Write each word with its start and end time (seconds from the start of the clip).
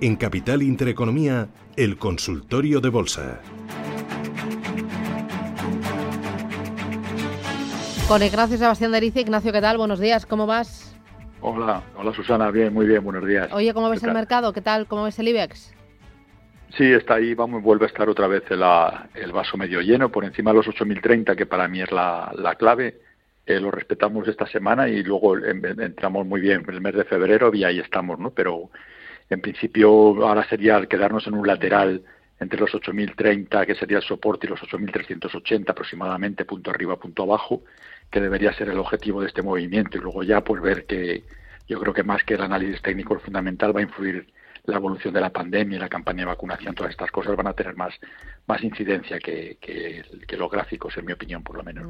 En 0.00 0.14
Capital 0.14 0.62
Intereconomía, 0.62 1.48
el 1.76 1.98
consultorio 1.98 2.80
de 2.80 2.88
bolsa. 2.88 3.40
Con 8.06 8.22
Ignacio 8.22 8.56
Sebastián 8.56 8.92
de 8.92 9.04
Ignacio, 9.04 9.52
¿qué 9.52 9.60
tal? 9.60 9.76
Buenos 9.76 9.98
días, 9.98 10.24
¿cómo 10.24 10.46
vas? 10.46 10.96
Hola, 11.40 11.82
hola 11.96 12.14
Susana, 12.14 12.50
bien, 12.50 12.72
muy 12.72 12.86
bien, 12.86 13.02
buenos 13.04 13.26
días. 13.26 13.52
Oye, 13.52 13.74
¿cómo 13.74 13.90
ves 13.90 14.02
el 14.02 14.12
mercado? 14.12 14.52
¿Qué 14.52 14.60
tal? 14.60 14.86
¿Cómo 14.86 15.04
ves 15.04 15.18
el 15.18 15.28
IBEX? 15.28 15.74
Sí, 16.76 16.92
está 16.92 17.14
ahí, 17.14 17.34
vamos, 17.34 17.62
vuelve 17.62 17.86
a 17.86 17.88
estar 17.88 18.08
otra 18.08 18.26
vez 18.26 18.44
el, 18.50 19.32
vaso 19.32 19.56
medio 19.56 19.80
lleno, 19.80 20.10
por 20.10 20.24
encima 20.24 20.50
de 20.50 20.58
los 20.58 20.66
8.030, 20.66 21.34
que 21.34 21.46
para 21.46 21.66
mí 21.66 21.80
es 21.80 21.90
la, 21.90 22.54
clave. 22.58 23.00
Eh, 23.46 23.58
lo 23.58 23.70
respetamos 23.70 24.28
esta 24.28 24.46
semana 24.46 24.88
y 24.88 25.02
luego 25.02 25.38
entramos 25.38 26.26
muy 26.26 26.40
bien 26.40 26.62
en 26.68 26.74
el 26.74 26.80
mes 26.82 26.94
de 26.94 27.04
febrero 27.04 27.50
y 27.54 27.64
ahí 27.64 27.78
estamos, 27.78 28.18
¿no? 28.18 28.30
Pero 28.30 28.70
en 29.30 29.40
principio, 29.40 29.88
ahora 30.26 30.46
sería 30.48 30.84
quedarnos 30.86 31.26
en 31.26 31.34
un 31.34 31.46
lateral 31.46 32.02
entre 32.40 32.60
los 32.60 32.70
8.030, 32.72 33.66
que 33.66 33.74
sería 33.74 33.96
el 33.98 34.02
soporte, 34.02 34.46
y 34.46 34.50
los 34.50 34.60
8.380 34.60 35.70
aproximadamente, 35.70 36.44
punto 36.44 36.70
arriba, 36.70 36.96
punto 36.96 37.24
abajo, 37.24 37.62
que 38.10 38.20
debería 38.20 38.52
ser 38.52 38.68
el 38.68 38.78
objetivo 38.78 39.22
de 39.22 39.28
este 39.28 39.42
movimiento. 39.42 39.98
Y 39.98 40.00
luego 40.00 40.22
ya, 40.22 40.42
pues 40.42 40.62
ver 40.62 40.84
que 40.86 41.24
yo 41.66 41.80
creo 41.80 41.92
que 41.92 42.04
más 42.04 42.22
que 42.24 42.34
el 42.34 42.42
análisis 42.42 42.80
técnico 42.82 43.18
fundamental 43.18 43.74
va 43.74 43.80
a 43.80 43.84
influir 43.84 44.28
la 44.68 44.76
evolución 44.76 45.14
de 45.14 45.20
la 45.20 45.30
pandemia 45.30 45.76
y 45.76 45.80
la 45.80 45.88
campaña 45.88 46.20
de 46.20 46.26
vacunación, 46.26 46.74
todas 46.74 46.90
estas 46.92 47.10
cosas 47.10 47.36
van 47.36 47.46
a 47.46 47.54
tener 47.54 47.74
más, 47.74 47.94
más 48.46 48.62
incidencia 48.62 49.18
que, 49.18 49.58
que, 49.60 50.36
los 50.36 50.50
gráficos, 50.50 50.96
en 50.96 51.06
mi 51.06 51.12
opinión, 51.12 51.42
por 51.42 51.56
lo 51.56 51.64
menos. 51.64 51.86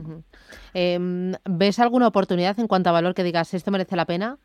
Em, 0.72 1.32
¿Ves 1.44 1.78
alguna 1.78 2.06
oportunidad 2.06 2.58
en 2.58 2.66
cuanto 2.66 2.90
a 2.90 2.92
valor 2.92 3.14
que 3.14 3.24
digas, 3.24 3.52
esto 3.54 3.70
merece 3.70 3.96
la 3.96 4.06
pena? 4.06 4.38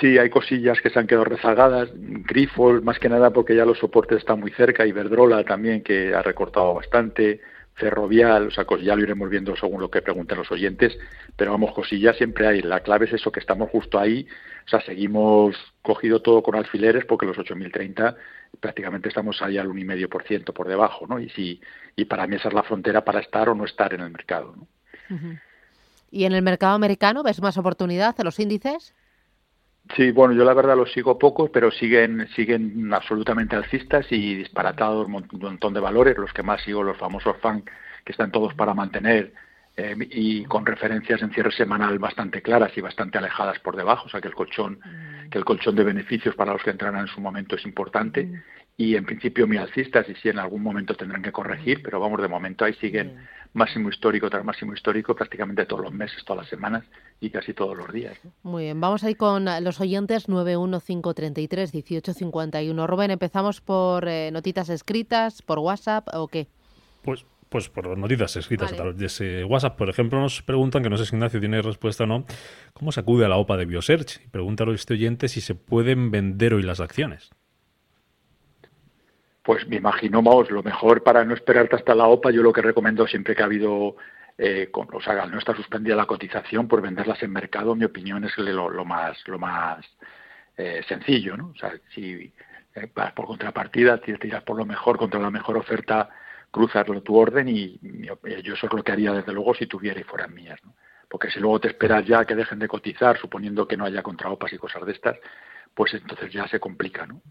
Sí, 0.00 0.18
hay 0.18 0.28
cosillas 0.30 0.80
que 0.80 0.90
se 0.90 0.98
han 0.98 1.06
quedado 1.06 1.24
rezagadas. 1.24 1.88
Grifols, 1.94 2.82
más 2.82 2.98
que 2.98 3.08
nada 3.08 3.30
porque 3.30 3.56
ya 3.56 3.64
los 3.64 3.78
soportes 3.78 4.18
están 4.18 4.40
muy 4.40 4.50
cerca. 4.52 4.86
Iberdrola 4.86 5.44
también, 5.44 5.82
que 5.82 6.14
ha 6.14 6.22
recortado 6.22 6.74
bastante. 6.74 7.40
Ferrovial, 7.76 8.48
o 8.48 8.50
sea, 8.50 8.64
ya 8.82 8.96
lo 8.96 9.02
iremos 9.02 9.28
viendo 9.28 9.54
según 9.54 9.82
lo 9.82 9.90
que 9.90 10.00
pregunten 10.00 10.38
los 10.38 10.50
oyentes. 10.50 10.98
Pero 11.36 11.52
vamos, 11.52 11.74
cosillas 11.74 12.16
siempre 12.16 12.46
hay. 12.46 12.62
La 12.62 12.80
clave 12.80 13.04
es 13.04 13.12
eso, 13.12 13.30
que 13.30 13.40
estamos 13.40 13.70
justo 13.70 13.98
ahí. 13.98 14.26
O 14.64 14.68
sea, 14.68 14.80
seguimos 14.80 15.54
cogido 15.82 16.22
todo 16.22 16.42
con 16.42 16.54
alfileres 16.54 17.04
porque 17.04 17.26
los 17.26 17.36
8.030 17.36 18.16
prácticamente 18.60 19.10
estamos 19.10 19.42
ahí 19.42 19.58
al 19.58 19.68
1,5% 19.68 20.54
por 20.54 20.68
debajo, 20.68 21.06
¿no? 21.06 21.20
Y, 21.20 21.28
si, 21.28 21.60
y 21.94 22.06
para 22.06 22.26
mí 22.26 22.36
esa 22.36 22.48
es 22.48 22.54
la 22.54 22.62
frontera 22.62 23.04
para 23.04 23.20
estar 23.20 23.50
o 23.50 23.54
no 23.54 23.66
estar 23.66 23.92
en 23.92 24.00
el 24.00 24.10
mercado, 24.10 24.56
¿no? 24.56 24.66
¿Y 26.10 26.24
en 26.24 26.32
el 26.32 26.42
mercado 26.42 26.74
americano 26.74 27.22
ves 27.22 27.42
más 27.42 27.58
oportunidad 27.58 28.14
en 28.18 28.24
los 28.24 28.40
índices? 28.40 28.94
Sí, 29.94 30.10
bueno, 30.10 30.34
yo 30.34 30.44
la 30.44 30.54
verdad 30.54 30.76
los 30.76 30.90
sigo 30.92 31.18
pocos, 31.18 31.50
pero 31.50 31.70
siguen 31.70 32.26
siguen 32.34 32.92
absolutamente 32.92 33.54
alcistas 33.54 34.06
y 34.10 34.34
disparatados 34.34 35.06
un 35.06 35.24
montón 35.30 35.74
de 35.74 35.80
valores. 35.80 36.18
Los 36.18 36.32
que 36.32 36.42
más 36.42 36.62
sigo, 36.62 36.82
los 36.82 36.96
famosos 36.96 37.36
FAN, 37.40 37.62
que 38.04 38.12
están 38.12 38.32
todos 38.32 38.52
para 38.54 38.74
mantener 38.74 39.32
eh, 39.76 39.94
y 40.10 40.44
con 40.46 40.64
referencias 40.64 41.22
en 41.22 41.30
cierre 41.32 41.52
semanal 41.52 41.98
bastante 41.98 42.42
claras 42.42 42.76
y 42.76 42.80
bastante 42.80 43.18
alejadas 43.18 43.58
por 43.60 43.76
debajo, 43.76 44.06
o 44.06 44.08
sea 44.08 44.20
que 44.20 44.28
el 44.28 44.34
colchón 44.34 44.80
mm. 44.82 45.28
que 45.28 45.38
el 45.38 45.44
colchón 45.44 45.76
de 45.76 45.84
beneficios 45.84 46.34
para 46.34 46.52
los 46.52 46.62
que 46.62 46.70
entrarán 46.70 47.02
en 47.02 47.08
su 47.08 47.20
momento 47.20 47.56
es 47.56 47.64
importante. 47.66 48.42
Y 48.78 48.94
en 48.94 49.06
principio 49.06 49.46
muy 49.46 49.56
alcistas 49.56 50.06
y 50.08 50.14
si 50.16 50.28
en 50.28 50.38
algún 50.38 50.62
momento 50.62 50.94
tendrán 50.94 51.22
que 51.22 51.32
corregir, 51.32 51.78
mm. 51.78 51.82
pero 51.82 51.98
vamos, 51.98 52.20
de 52.20 52.28
momento 52.28 52.62
ahí 52.64 52.74
siguen 52.74 53.16
máximo 53.54 53.88
histórico 53.88 54.28
tras 54.28 54.44
máximo 54.44 54.74
histórico 54.74 55.14
prácticamente 55.14 55.64
todos 55.64 55.84
los 55.84 55.92
meses, 55.92 56.22
todas 56.24 56.42
las 56.42 56.50
semanas 56.50 56.84
y 57.20 57.30
casi 57.30 57.54
todos 57.54 57.74
los 57.76 57.90
días. 57.92 58.18
Muy 58.42 58.64
bien, 58.64 58.80
vamos 58.80 59.02
ahí 59.02 59.14
con 59.14 59.46
los 59.62 59.80
oyentes 59.80 60.28
915331851. 60.28 62.86
Rubén, 62.86 63.10
empezamos 63.10 63.62
por 63.62 64.06
eh, 64.08 64.30
notitas 64.30 64.68
escritas, 64.68 65.40
por 65.40 65.58
WhatsApp 65.58 66.08
o 66.12 66.28
qué? 66.28 66.48
Pues 67.02 67.24
pues 67.48 67.68
por 67.68 67.96
notitas 67.96 68.36
escritas 68.36 68.72
a 68.72 68.76
través 68.76 68.96
de 68.96 69.06
ese 69.06 69.44
WhatsApp. 69.44 69.76
Por 69.76 69.88
ejemplo, 69.88 70.20
nos 70.20 70.42
preguntan, 70.42 70.82
que 70.82 70.90
no 70.90 70.96
sé 70.96 71.06
si 71.06 71.14
Ignacio 71.14 71.40
tiene 71.40 71.62
respuesta 71.62 72.04
o 72.04 72.06
no, 72.06 72.26
¿cómo 72.72 72.92
se 72.92 73.00
acude 73.00 73.24
a 73.24 73.28
la 73.28 73.36
OPA 73.36 73.56
de 73.56 73.66
Biosearch? 73.66 74.20
Y 74.24 74.28
pregunta 74.28 74.64
a 74.64 74.74
este 74.74 74.94
oyente 74.94 75.28
si 75.28 75.40
se 75.40 75.54
pueden 75.54 76.10
vender 76.10 76.54
hoy 76.54 76.62
las 76.62 76.80
acciones. 76.80 77.30
Pues 79.46 79.64
me 79.68 79.76
imagino, 79.76 80.22
vamos, 80.22 80.50
lo 80.50 80.60
mejor 80.64 81.04
para 81.04 81.24
no 81.24 81.32
esperarte 81.32 81.76
hasta 81.76 81.94
la 81.94 82.08
OPA, 82.08 82.32
yo 82.32 82.42
lo 82.42 82.52
que 82.52 82.62
recomiendo 82.62 83.06
siempre 83.06 83.36
que 83.36 83.42
ha 83.42 83.44
habido, 83.44 83.94
eh, 84.36 84.70
con, 84.72 84.88
o 84.92 85.00
sea, 85.00 85.24
no 85.26 85.38
está 85.38 85.54
suspendida 85.54 85.94
la 85.94 86.04
cotización, 86.04 86.66
por 86.66 86.82
venderlas 86.82 87.22
en 87.22 87.30
mercado, 87.30 87.76
mi 87.76 87.84
opinión 87.84 88.24
es 88.24 88.36
lo, 88.38 88.84
más, 88.84 89.16
lo 89.28 89.38
más 89.38 89.86
eh, 90.56 90.82
sencillo, 90.88 91.36
¿no? 91.36 91.50
O 91.50 91.54
sea, 91.54 91.72
si 91.94 92.32
eh, 92.74 92.88
por 92.88 93.26
contrapartida, 93.26 93.98
tiras 93.98 94.42
por 94.42 94.56
lo 94.56 94.66
mejor, 94.66 94.98
contra 94.98 95.20
la 95.20 95.30
mejor 95.30 95.58
oferta, 95.58 96.10
cruzarlo 96.50 97.00
tu 97.02 97.16
orden 97.16 97.48
y, 97.48 97.78
yo 98.42 98.54
eso 98.54 98.66
es 98.66 98.72
lo 98.72 98.82
que 98.82 98.90
haría 98.90 99.12
desde 99.12 99.32
luego 99.32 99.54
si 99.54 99.68
tuviera 99.68 100.00
y 100.00 100.02
fueran 100.02 100.34
mías, 100.34 100.58
¿no? 100.64 100.74
Porque 101.08 101.30
si 101.30 101.38
luego 101.38 101.60
te 101.60 101.68
esperas 101.68 102.04
ya 102.04 102.24
que 102.24 102.34
dejen 102.34 102.58
de 102.58 102.66
cotizar, 102.66 103.16
suponiendo 103.16 103.68
que 103.68 103.76
no 103.76 103.84
haya 103.84 104.02
contraopas 104.02 104.52
y 104.52 104.58
cosas 104.58 104.84
de 104.84 104.90
estas, 104.90 105.16
pues 105.72 105.94
entonces 105.94 106.32
ya 106.32 106.48
se 106.48 106.58
complica, 106.58 107.06
¿no? 107.06 107.22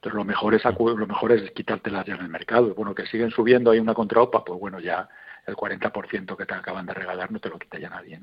Entonces 0.00 0.16
lo 0.16 0.24
mejor 0.24 0.54
es 0.54 0.64
lo 0.64 1.06
mejor 1.06 1.32
es 1.32 1.50
quitártelas 1.50 2.06
ya 2.06 2.14
en 2.14 2.22
el 2.22 2.30
mercado. 2.30 2.74
Bueno, 2.74 2.94
que 2.94 3.04
siguen 3.04 3.30
subiendo, 3.30 3.70
hay 3.70 3.80
una 3.80 3.92
contraopa, 3.92 4.42
pues 4.42 4.58
bueno, 4.58 4.80
ya 4.80 5.06
el 5.46 5.54
40% 5.54 6.36
que 6.38 6.46
te 6.46 6.54
acaban 6.54 6.86
de 6.86 6.94
regalar 6.94 7.30
no 7.30 7.38
te 7.38 7.50
lo 7.50 7.58
quita 7.58 7.78
ya 7.78 7.90
nadie. 7.90 8.22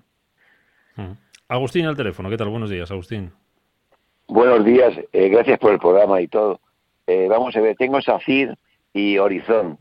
Mm. 0.95 1.11
Agustín 1.49 1.85
al 1.85 1.95
teléfono, 1.95 2.31
¿qué 2.31 2.37
tal? 2.37 2.49
Buenos 2.49 2.71
días, 2.71 2.89
Agustín. 2.89 3.31
Buenos 4.27 4.65
días, 4.65 4.97
eh, 5.13 5.29
gracias 5.29 5.59
por 5.59 5.71
el 5.71 5.77
programa 5.77 6.19
y 6.19 6.27
todo. 6.27 6.61
Eh, 7.05 7.27
vamos 7.29 7.55
a 7.55 7.61
ver, 7.61 7.75
tengo 7.75 8.01
SACIR 8.01 8.57
y 8.93 9.19
Horizon. 9.19 9.77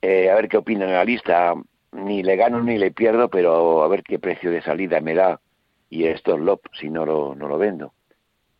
Eh, 0.00 0.30
a 0.30 0.36
ver 0.36 0.48
qué 0.48 0.56
opina 0.56 0.86
la 0.86 1.04
lista. 1.04 1.54
Ni 1.90 2.22
le 2.22 2.36
gano 2.36 2.62
ni 2.62 2.78
le 2.78 2.92
pierdo, 2.92 3.28
pero 3.28 3.82
a 3.82 3.88
ver 3.88 4.04
qué 4.04 4.20
precio 4.20 4.52
de 4.52 4.62
salida 4.62 5.00
me 5.00 5.16
da. 5.16 5.40
Y 5.88 6.04
esto 6.04 6.34
es 6.34 6.40
LOP, 6.40 6.66
si 6.78 6.88
no 6.88 7.04
lo, 7.04 7.34
no 7.34 7.48
lo 7.48 7.58
vendo. 7.58 7.92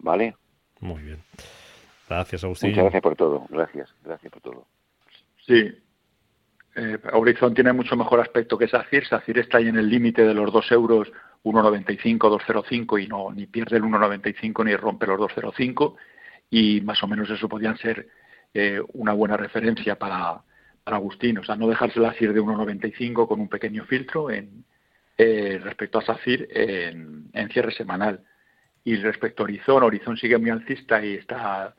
¿Vale? 0.01 0.35
Muy 0.81 1.03
bien. 1.03 1.23
Gracias, 2.11 2.43
Agustín. 2.43 2.71
Muchas 2.71 2.83
gracias 2.83 3.03
por 3.03 3.15
todo. 3.15 3.47
Gracias, 3.51 3.95
gracias 4.03 4.33
por 4.33 4.43
todo. 4.43 4.67
Sí. 5.47 5.73
Eh, 6.75 6.99
Horizon 7.13 7.55
tiene 7.55 7.73
mucho 7.73 7.95
mejor 7.97 8.19
aspecto 8.19 8.59
que 8.59 8.67
SACIR. 8.67 9.07
SACIR 9.07 9.39
está 9.39 9.59
ahí 9.59 9.69
en 9.69 9.79
el 9.79 9.89
límite 9.89 10.23
de 10.23 10.35
los 10.35 10.53
2 10.53 10.73
euros, 10.73 11.13
1,95, 11.45 12.19
2,05 12.19 13.05
y 13.05 13.07
no 13.07 13.31
ni 13.31 13.47
pierde 13.47 13.77
el 13.77 13.85
1,95 13.85 14.65
ni 14.65 14.75
rompe 14.75 15.07
los 15.07 15.21
2,05 15.21 15.95
y 16.51 16.81
más 16.81 17.01
o 17.05 17.07
menos 17.07 17.31
eso 17.31 17.49
podían 17.49 17.77
ser 17.79 18.09
eh, 18.55 18.81
una 18.95 19.13
buena 19.13 19.37
referencia 19.37 19.97
para, 19.97 20.43
para 20.83 20.97
Agustín. 20.97 21.39
O 21.39 21.45
sea, 21.45 21.55
no 21.55 21.69
dejarse 21.69 22.01
la 22.01 22.13
SIR 22.15 22.33
de 22.33 22.43
1,95 22.43 23.29
con 23.29 23.41
un 23.41 23.49
pequeño 23.49 23.85
filtro 23.85 24.33
en, 24.33 24.65
eh, 25.17 25.61
respecto 25.63 25.99
a 25.99 26.03
SACIR 26.03 26.49
en, 26.51 27.31
en 27.33 27.49
cierre 27.51 27.71
semanal. 27.71 28.25
Y 28.83 28.97
respecto 28.97 29.43
a 29.43 29.45
Horizon, 29.45 29.85
Horizon 29.85 30.17
sigue 30.17 30.39
muy 30.39 30.51
alcista 30.51 31.05
y 31.05 31.15
está 31.15 31.77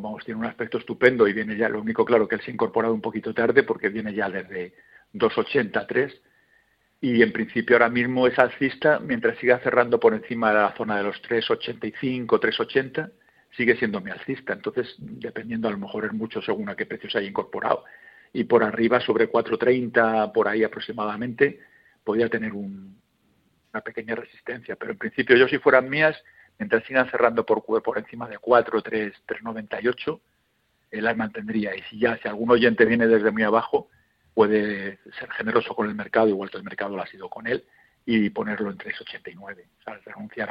vamos, 0.00 0.24
tiene 0.24 0.40
un 0.40 0.46
aspecto 0.46 0.78
estupendo 0.78 1.26
y 1.26 1.32
viene 1.32 1.56
ya, 1.56 1.68
lo 1.68 1.80
único 1.80 2.04
claro 2.04 2.28
que 2.28 2.36
él 2.36 2.40
se 2.40 2.50
ha 2.50 2.54
incorporado 2.54 2.94
un 2.94 3.00
poquito 3.00 3.34
tarde 3.34 3.62
porque 3.62 3.88
viene 3.88 4.14
ya 4.14 4.28
desde 4.28 4.74
2,83 5.14 6.12
y 7.00 7.20
en 7.22 7.32
principio 7.32 7.76
ahora 7.76 7.88
mismo 7.88 8.26
es 8.26 8.38
alcista 8.38 9.00
mientras 9.00 9.36
siga 9.38 9.58
cerrando 9.58 9.98
por 9.98 10.14
encima 10.14 10.50
de 10.50 10.54
la 10.54 10.74
zona 10.76 10.96
de 10.96 11.02
los 11.02 11.20
3,85, 11.22 12.26
3,80 12.26 13.10
sigue 13.56 13.76
siendo 13.76 14.00
mi 14.00 14.10
alcista, 14.10 14.52
entonces 14.52 14.94
dependiendo 14.98 15.68
a 15.68 15.72
lo 15.72 15.78
mejor 15.78 16.06
es 16.06 16.12
mucho 16.12 16.40
según 16.40 16.68
a 16.68 16.76
qué 16.76 16.86
precio 16.86 17.10
se 17.10 17.18
haya 17.18 17.28
incorporado. 17.28 17.84
Y 18.32 18.44
por 18.44 18.64
arriba 18.64 19.00
sobre 19.00 19.30
4,30 19.30 20.32
por 20.32 20.48
ahí 20.48 20.64
aproximadamente 20.64 21.60
podría 22.02 22.28
tener 22.28 22.52
una 22.52 23.80
pequeña 23.84 24.14
resistencia, 24.14 24.76
pero 24.76 24.92
en 24.92 24.98
principio 24.98 25.36
yo 25.36 25.48
si 25.48 25.58
fueran 25.58 25.90
mías 25.90 26.16
mientras 26.62 26.84
sigan 26.84 27.10
cerrando 27.10 27.44
por, 27.44 27.64
por 27.64 27.98
encima 27.98 28.28
de 28.28 28.38
4, 28.38 28.82
3, 28.82 29.12
3,98, 29.26 30.20
él 30.92 31.04
las 31.04 31.16
mantendría. 31.16 31.74
Y 31.74 31.82
si 31.90 31.98
ya, 31.98 32.16
si 32.18 32.28
algún 32.28 32.52
oyente 32.52 32.84
viene 32.84 33.08
desde 33.08 33.32
muy 33.32 33.42
abajo, 33.42 33.88
puede 34.32 35.00
ser 35.18 35.28
generoso 35.32 35.74
con 35.74 35.88
el 35.88 35.96
mercado, 35.96 36.28
igual 36.28 36.50
que 36.50 36.58
el 36.58 36.62
mercado 36.62 36.94
lo 36.94 37.02
ha 37.02 37.06
sido 37.08 37.28
con 37.28 37.48
él, 37.48 37.64
y 38.06 38.30
ponerlo 38.30 38.70
en 38.70 38.78
3,89. 38.78 39.64
O 39.80 39.82
sea, 39.82 39.98
renunciar 40.06 40.50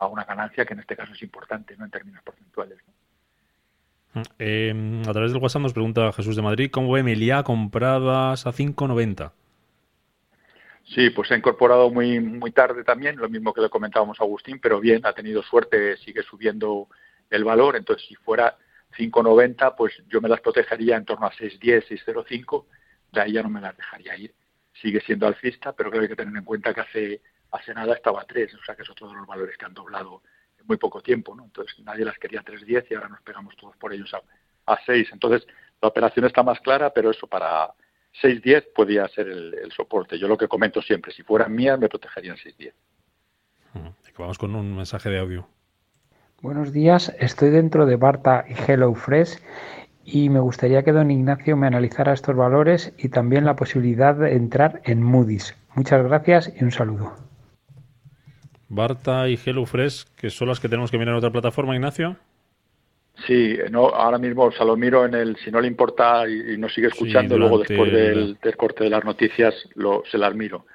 a, 0.00 0.06
una 0.08 0.24
ganancia 0.24 0.64
que 0.64 0.74
en 0.74 0.80
este 0.80 0.96
caso 0.96 1.12
es 1.12 1.22
importante, 1.22 1.76
no 1.76 1.84
en 1.84 1.92
términos 1.92 2.24
porcentuales. 2.24 2.78
Eh, 4.40 5.02
a 5.06 5.12
través 5.12 5.30
del 5.30 5.40
WhatsApp 5.40 5.62
nos 5.62 5.74
pregunta 5.74 6.12
Jesús 6.12 6.34
de 6.34 6.42
Madrid, 6.42 6.70
¿cómo 6.72 6.90
ve 6.90 7.04
Meliá 7.04 7.44
compradas 7.44 8.48
a 8.48 8.50
5,90? 8.50 9.30
Sí, 10.88 11.10
pues 11.10 11.28
se 11.28 11.34
ha 11.34 11.36
incorporado 11.36 11.90
muy 11.90 12.20
muy 12.20 12.52
tarde 12.52 12.84
también, 12.84 13.16
lo 13.16 13.28
mismo 13.28 13.52
que 13.52 13.60
le 13.60 13.68
comentábamos 13.68 14.20
a 14.20 14.24
Agustín, 14.24 14.60
pero 14.60 14.80
bien, 14.80 15.04
ha 15.04 15.12
tenido 15.12 15.42
suerte, 15.42 15.96
sigue 15.98 16.22
subiendo 16.22 16.88
el 17.28 17.44
valor, 17.44 17.76
entonces 17.76 18.06
si 18.06 18.14
fuera 18.14 18.56
5.90, 18.96 19.74
pues 19.76 19.94
yo 20.08 20.20
me 20.20 20.28
las 20.28 20.40
protegería 20.40 20.96
en 20.96 21.04
torno 21.04 21.26
a 21.26 21.32
6.10, 21.32 21.88
6.05, 21.88 22.66
de 23.12 23.20
ahí 23.20 23.32
ya 23.32 23.42
no 23.42 23.50
me 23.50 23.60
las 23.60 23.76
dejaría 23.76 24.16
ir. 24.16 24.34
sigue 24.80 25.00
siendo 25.00 25.26
alcista, 25.26 25.72
pero 25.72 25.90
creo 25.90 26.02
que 26.02 26.04
hay 26.04 26.10
que 26.10 26.16
tener 26.22 26.36
en 26.36 26.44
cuenta 26.44 26.72
que 26.72 26.80
hace, 26.80 27.22
hace 27.50 27.74
nada 27.74 27.94
estaba 27.94 28.22
a 28.22 28.24
3, 28.24 28.54
o 28.54 28.64
sea 28.64 28.76
que 28.76 28.82
es 28.82 28.90
otro 28.90 29.08
de 29.08 29.14
los 29.14 29.26
valores 29.26 29.56
que 29.56 29.64
han 29.64 29.74
doblado 29.74 30.22
en 30.58 30.66
muy 30.66 30.76
poco 30.76 31.02
tiempo, 31.02 31.34
¿no? 31.34 31.44
Entonces 31.44 31.78
nadie 31.80 32.04
las 32.04 32.18
quería 32.18 32.40
a 32.40 32.44
3.10 32.44 32.86
y 32.90 32.94
ahora 32.94 33.08
nos 33.08 33.22
pegamos 33.22 33.56
todos 33.56 33.76
por 33.76 33.92
ellos 33.92 34.12
a, 34.14 34.72
a 34.72 34.78
6. 34.86 35.08
Entonces 35.12 35.46
la 35.82 35.88
operación 35.88 36.26
está 36.26 36.42
más 36.42 36.60
clara, 36.60 36.90
pero 36.90 37.10
eso 37.10 37.26
para 37.26 37.74
6.10 38.22 38.72
podría 38.74 39.08
ser 39.08 39.28
el, 39.28 39.70
soporte. 39.74 40.18
Yo 40.18 40.28
lo 40.28 40.36
que 40.36 40.48
comento 40.48 40.80
siempre, 40.82 41.12
si 41.12 41.22
fueran 41.22 41.54
mías 41.54 41.78
me 41.78 41.88
protegerían 41.88 42.36
6.10. 42.36 42.72
Vamos 44.18 44.38
con 44.38 44.54
un 44.54 44.74
mensaje 44.74 45.10
de 45.10 45.18
audio. 45.18 45.46
Buenos 46.40 46.72
días, 46.72 47.14
estoy 47.18 47.50
dentro 47.50 47.84
de 47.84 47.96
Barta 47.96 48.44
y 48.48 48.54
HelloFresh 48.54 49.38
y 50.04 50.30
me 50.30 50.40
gustaría 50.40 50.82
que 50.82 50.92
don 50.92 51.10
Ignacio 51.10 51.56
me 51.56 51.66
analizara 51.66 52.12
estos 52.12 52.34
valores 52.34 52.94
y 52.96 53.08
también 53.08 53.44
la 53.44 53.56
posibilidad 53.56 54.14
de 54.14 54.34
entrar 54.34 54.80
en 54.84 55.02
Moody's. 55.02 55.54
Muchas 55.74 56.02
gracias 56.02 56.52
y 56.58 56.64
un 56.64 56.72
saludo. 56.72 57.14
Barta 58.68 59.28
y 59.28 59.36
HelloFresh, 59.36 60.04
que 60.16 60.30
son 60.30 60.48
las 60.48 60.60
que 60.60 60.68
tenemos 60.68 60.90
que 60.90 60.98
mirar 60.98 61.12
en 61.12 61.18
otra 61.18 61.30
plataforma, 61.30 61.74
Ignacio. 61.74 62.16
Sí, 63.24 63.56
no, 63.70 63.88
ahora 63.88 64.18
mismo 64.18 64.44
o 64.44 64.64
lo 64.64 64.76
miro 64.76 65.06
en 65.06 65.14
el, 65.14 65.36
si 65.36 65.50
no 65.50 65.60
le 65.60 65.68
importa 65.68 66.28
y, 66.28 66.58
no 66.58 66.68
sigue 66.68 66.88
escuchando, 66.88 67.38
luego 67.38 67.58
después 67.58 67.90
del, 67.90 68.38
corte 68.56 68.84
de 68.84 68.90
las 68.90 69.04
noticias 69.04 69.54
lo, 69.74 70.02
se 70.10 70.18
las 70.18 70.34
miro. 70.34 70.66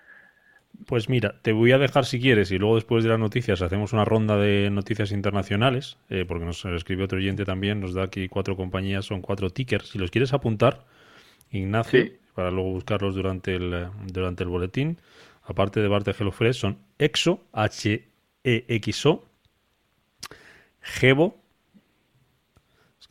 Pues 0.87 1.07
mira, 1.09 1.35
te 1.43 1.51
voy 1.51 1.71
a 1.73 1.77
dejar 1.77 2.05
si 2.05 2.19
quieres 2.19 2.51
y 2.51 2.57
luego 2.57 2.75
después 2.75 3.03
de 3.03 3.11
las 3.11 3.19
noticias 3.19 3.61
hacemos 3.61 3.93
una 3.93 4.05
ronda 4.05 4.37
de 4.37 4.69
noticias 4.71 5.11
internacionales, 5.11 5.97
eh, 6.09 6.25
porque 6.27 6.45
nos 6.45 6.65
escribe 6.65 7.03
otro 7.03 7.19
oyente 7.19 7.45
también, 7.45 7.79
nos 7.79 7.93
da 7.93 8.03
aquí 8.03 8.27
cuatro 8.27 8.55
compañías, 8.55 9.05
son 9.05 9.21
cuatro 9.21 9.51
tickers. 9.51 9.89
Si 9.89 9.99
los 9.99 10.09
quieres 10.09 10.33
apuntar, 10.33 10.85
Ignacio, 11.51 12.05
para 12.33 12.49
luego 12.49 12.71
buscarlos 12.71 13.13
durante 13.13 13.55
el, 13.55 13.87
durante 14.07 14.43
el 14.43 14.49
boletín, 14.49 14.97
aparte 15.43 15.79
de 15.81 15.87
Barte 15.87 16.11
HelloFresh, 16.17 16.55
son 16.55 16.79
EXO, 16.97 17.43
H-E-X-O, 17.53 19.23
Gebo, 20.81 21.40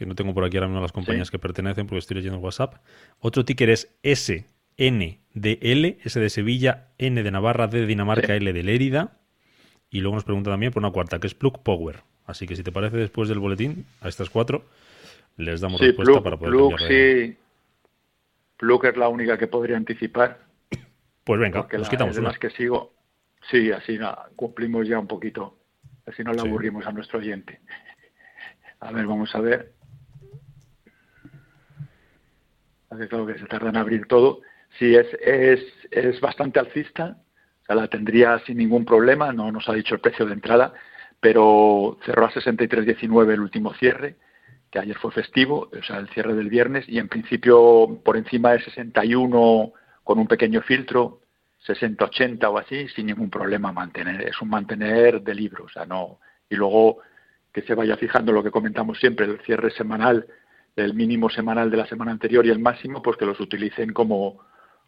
que 0.00 0.06
no 0.06 0.14
tengo 0.14 0.32
por 0.32 0.44
aquí 0.46 0.56
ahora 0.56 0.68
mismo 0.68 0.80
las 0.80 0.92
compañías 0.92 1.30
que 1.30 1.38
pertenecen 1.38 1.86
porque 1.86 1.98
estoy 1.98 2.14
leyendo 2.16 2.38
WhatsApp. 2.38 2.76
Otro 3.18 3.44
ticker 3.44 3.68
es 3.68 3.94
S 4.02 4.46
N 4.78 5.20
de 5.34 5.58
L, 5.60 5.98
S 6.02 6.18
de 6.18 6.30
Sevilla, 6.30 6.88
N 6.96 7.22
de 7.22 7.30
Navarra, 7.30 7.66
D 7.66 7.80
de 7.80 7.86
Dinamarca, 7.86 8.34
L 8.34 8.50
de 8.50 8.62
Lérida. 8.62 9.18
Y 9.90 10.00
luego 10.00 10.14
nos 10.14 10.24
pregunta 10.24 10.50
también 10.50 10.72
por 10.72 10.82
una 10.82 10.90
cuarta, 10.90 11.18
que 11.18 11.26
es 11.26 11.34
Plug 11.34 11.62
Power. 11.62 11.96
Así 12.24 12.46
que 12.46 12.56
si 12.56 12.62
te 12.62 12.72
parece, 12.72 12.96
después 12.96 13.28
del 13.28 13.40
boletín, 13.40 13.84
a 14.00 14.08
estas 14.08 14.30
cuatro, 14.30 14.64
les 15.36 15.60
damos 15.60 15.78
respuesta 15.78 16.22
para 16.22 16.38
poder 16.38 16.54
Plug, 16.54 16.80
sí. 16.80 17.36
Plug 18.56 18.86
es 18.86 18.96
la 18.96 19.08
única 19.08 19.36
que 19.36 19.48
podría 19.48 19.76
anticipar. 19.76 20.38
Pues 21.24 21.38
venga, 21.38 21.68
nos 21.70 21.90
quitamos 21.90 22.16
una. 22.16 22.32
que 22.32 22.48
sigo. 22.48 22.94
Sí, 23.50 23.70
así 23.70 23.98
cumplimos 24.34 24.88
ya 24.88 24.98
un 24.98 25.06
poquito. 25.06 25.58
Así 26.06 26.24
no 26.24 26.32
le 26.32 26.40
aburrimos 26.40 26.86
a 26.86 26.92
nuestro 26.92 27.18
oyente. 27.18 27.60
A 28.80 28.92
ver, 28.92 29.06
vamos 29.06 29.34
a 29.34 29.40
ver. 29.40 29.74
Claro 32.90 33.26
que 33.26 33.38
se 33.38 33.46
tarda 33.46 33.68
en 33.68 33.76
abrir 33.76 34.06
todo. 34.06 34.40
Sí, 34.78 34.94
es, 34.96 35.06
es, 35.20 35.60
es 35.90 36.20
bastante 36.20 36.58
alcista, 36.58 37.16
o 37.62 37.64
sea, 37.64 37.76
la 37.76 37.88
tendría 37.88 38.38
sin 38.40 38.58
ningún 38.58 38.84
problema, 38.84 39.32
no 39.32 39.50
nos 39.52 39.68
ha 39.68 39.74
dicho 39.74 39.94
el 39.94 40.00
precio 40.00 40.26
de 40.26 40.32
entrada, 40.32 40.72
pero 41.20 41.98
cerró 42.04 42.26
a 42.26 42.32
63.19 42.32 43.32
el 43.32 43.40
último 43.40 43.74
cierre, 43.74 44.16
que 44.70 44.78
ayer 44.78 44.96
fue 44.98 45.12
festivo, 45.12 45.68
o 45.72 45.82
sea, 45.82 45.98
el 45.98 46.08
cierre 46.10 46.34
del 46.34 46.48
viernes, 46.48 46.88
y 46.88 46.98
en 46.98 47.08
principio 47.08 48.00
por 48.04 48.16
encima 48.16 48.52
de 48.52 48.62
61 48.62 49.72
con 50.02 50.18
un 50.18 50.26
pequeño 50.26 50.62
filtro, 50.62 51.20
60-80 51.66 52.44
o 52.48 52.58
así, 52.58 52.88
sin 52.88 53.06
ningún 53.06 53.30
problema 53.30 53.70
mantener. 53.72 54.22
Es 54.22 54.40
un 54.40 54.48
mantener 54.48 55.22
de 55.22 55.34
libro, 55.34 55.64
o 55.64 55.68
sea, 55.68 55.84
no. 55.84 56.20
Y 56.48 56.56
luego 56.56 56.98
que 57.52 57.62
se 57.62 57.74
vaya 57.74 57.96
fijando 57.96 58.32
lo 58.32 58.42
que 58.42 58.50
comentamos 58.50 58.98
siempre, 58.98 59.26
el 59.26 59.40
cierre 59.40 59.70
semanal, 59.70 60.26
el 60.76 60.94
mínimo 60.94 61.28
semanal 61.30 61.70
de 61.70 61.76
la 61.76 61.86
semana 61.86 62.10
anterior 62.12 62.44
y 62.46 62.50
el 62.50 62.58
máximo, 62.58 63.02
pues 63.02 63.16
que 63.16 63.26
los 63.26 63.38
utilicen 63.40 63.92
como, 63.92 64.40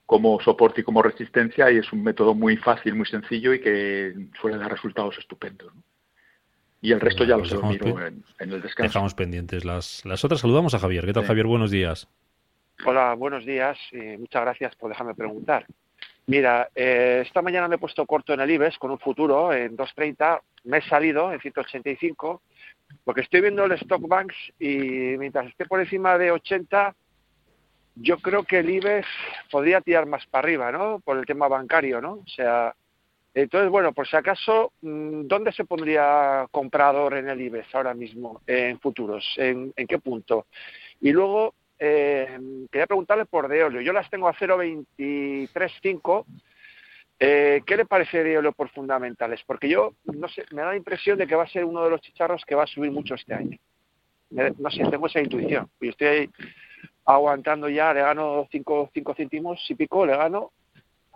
como 0.06 0.40
soporte 0.40 0.80
y 0.80 0.84
como 0.84 1.02
resistencia 1.02 1.70
y 1.70 1.78
es 1.78 1.92
un 1.92 2.02
método 2.02 2.34
muy 2.34 2.56
fácil, 2.56 2.94
muy 2.94 3.06
sencillo 3.06 3.52
y 3.54 3.60
que 3.60 4.14
suele 4.40 4.58
dar 4.58 4.70
resultados 4.70 5.18
estupendos. 5.18 5.72
Y 6.80 6.90
el 6.92 7.00
resto 7.00 7.24
ya 7.24 7.36
los 7.36 7.52
miro 7.62 8.04
en, 8.04 8.24
el 8.40 8.60
descanso. 8.60 8.82
Dejamos 8.82 9.14
pendientes 9.14 9.64
las, 9.64 10.04
las 10.04 10.24
otras. 10.24 10.40
Saludamos 10.40 10.74
a 10.74 10.80
Javier. 10.80 11.06
¿Qué 11.06 11.12
tal, 11.12 11.24
Javier? 11.24 11.46
Buenos 11.46 11.70
días. 11.70 12.08
Hola, 12.84 13.14
buenos 13.14 13.46
días. 13.46 13.78
y 13.92 14.16
muchas 14.18 14.42
gracias 14.42 14.74
por 14.74 14.88
dejarme 14.90 15.14
preguntar. 15.14 15.64
Mira, 16.26 16.68
eh, 16.74 17.22
esta 17.24 17.40
mañana 17.40 17.68
me 17.68 17.76
he 17.76 17.78
puesto 17.78 18.04
corto 18.06 18.34
en 18.34 18.40
el 18.40 18.50
IBEX 18.50 18.78
con 18.78 18.90
un 18.90 18.98
futuro 18.98 19.52
en 19.52 19.76
2.30. 19.76 20.40
Me 20.64 20.78
he 20.78 20.82
salido 20.82 21.32
en 21.32 21.40
185 21.40 22.42
porque 23.04 23.22
estoy 23.22 23.40
viendo 23.40 23.64
el 23.64 23.72
Stock 23.72 24.06
Banks 24.06 24.36
y 24.58 25.16
mientras 25.18 25.46
esté 25.46 25.66
por 25.66 25.80
encima 25.80 26.18
de 26.18 26.30
80 26.30 26.94
yo 27.94 28.18
creo 28.18 28.44
que 28.44 28.60
el 28.60 28.70
IBEX 28.70 29.06
podría 29.50 29.80
tirar 29.80 30.06
más 30.06 30.24
para 30.26 30.46
arriba, 30.46 30.72
¿no? 30.72 31.00
Por 31.00 31.18
el 31.18 31.26
tema 31.26 31.48
bancario, 31.48 32.00
¿no? 32.00 32.14
O 32.14 32.26
sea, 32.26 32.74
entonces, 33.34 33.70
bueno, 33.70 33.92
por 33.92 34.06
si 34.06 34.16
acaso, 34.16 34.72
mm, 34.82 35.26
¿dónde 35.26 35.52
se 35.52 35.64
pondría 35.64 36.46
comprador 36.50 37.14
en 37.14 37.28
el 37.28 37.40
IBEX 37.40 37.74
ahora 37.74 37.94
mismo, 37.94 38.40
en 38.46 38.78
futuros? 38.78 39.24
¿En, 39.36 39.72
qué 39.72 39.98
punto? 39.98 40.46
Y 41.00 41.12
luego, 41.12 41.54
eh, 41.78 42.38
quería 42.70 42.86
preguntarle 42.86 43.24
por 43.24 43.48
Deolio. 43.48 43.80
Yo 43.80 43.92
las 43.92 44.08
tengo 44.10 44.28
a 44.28 44.34
0.235. 44.34 46.24
Eh, 47.24 47.62
¿Qué 47.64 47.76
le 47.76 47.86
parece 47.86 48.24
Deolio 48.24 48.50
por 48.50 48.68
fundamentales? 48.70 49.40
Porque 49.46 49.68
yo, 49.68 49.94
no 50.06 50.26
sé, 50.26 50.44
me 50.50 50.62
da 50.62 50.70
la 50.70 50.76
impresión 50.76 51.16
de 51.16 51.24
que 51.28 51.36
va 51.36 51.44
a 51.44 51.48
ser 51.48 51.64
uno 51.64 51.84
de 51.84 51.90
los 51.90 52.00
chicharros 52.00 52.42
que 52.44 52.56
va 52.56 52.64
a 52.64 52.66
subir 52.66 52.90
mucho 52.90 53.14
este 53.14 53.32
año. 53.32 53.56
No 54.30 54.70
sé, 54.72 54.82
tengo 54.90 55.06
esa 55.06 55.20
intuición. 55.20 55.70
Y 55.80 55.90
estoy 55.90 56.06
ahí 56.08 56.30
aguantando 57.04 57.68
ya, 57.68 57.94
le 57.94 58.00
gano 58.00 58.48
5 58.50 58.90
céntimos 59.16 59.64
y 59.70 59.76
pico, 59.76 60.04
le 60.04 60.16
gano. 60.16 60.50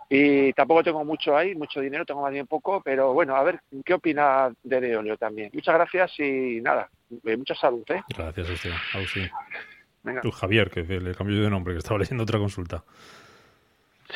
Y 0.09 0.53
tampoco 0.53 0.81
tengo 0.81 1.03
mucho 1.03 1.35
ahí, 1.35 1.55
mucho 1.55 1.81
dinero, 1.81 2.05
tengo 2.05 2.21
más 2.21 2.31
bien 2.31 2.47
poco, 2.47 2.81
pero 2.81 3.11
bueno, 3.11 3.35
a 3.35 3.43
ver, 3.43 3.59
¿qué 3.83 3.95
opina 3.95 4.49
de 4.63 4.79
Deolio 4.79 5.17
también? 5.17 5.49
Muchas 5.53 5.75
gracias 5.75 6.17
y 6.21 6.61
nada, 6.61 6.89
eh, 7.25 7.35
mucha 7.35 7.53
salud, 7.53 7.83
¿eh? 7.89 8.01
Gracias, 8.15 8.49
usted, 8.49 8.71
Tú, 10.21 10.31
Javier, 10.31 10.69
que 10.69 10.83
le 10.83 11.13
cambio 11.13 11.43
de 11.43 11.49
nombre, 11.49 11.73
que 11.73 11.79
estaba 11.79 11.99
leyendo 11.99 12.23
otra 12.23 12.39
consulta. 12.39 12.85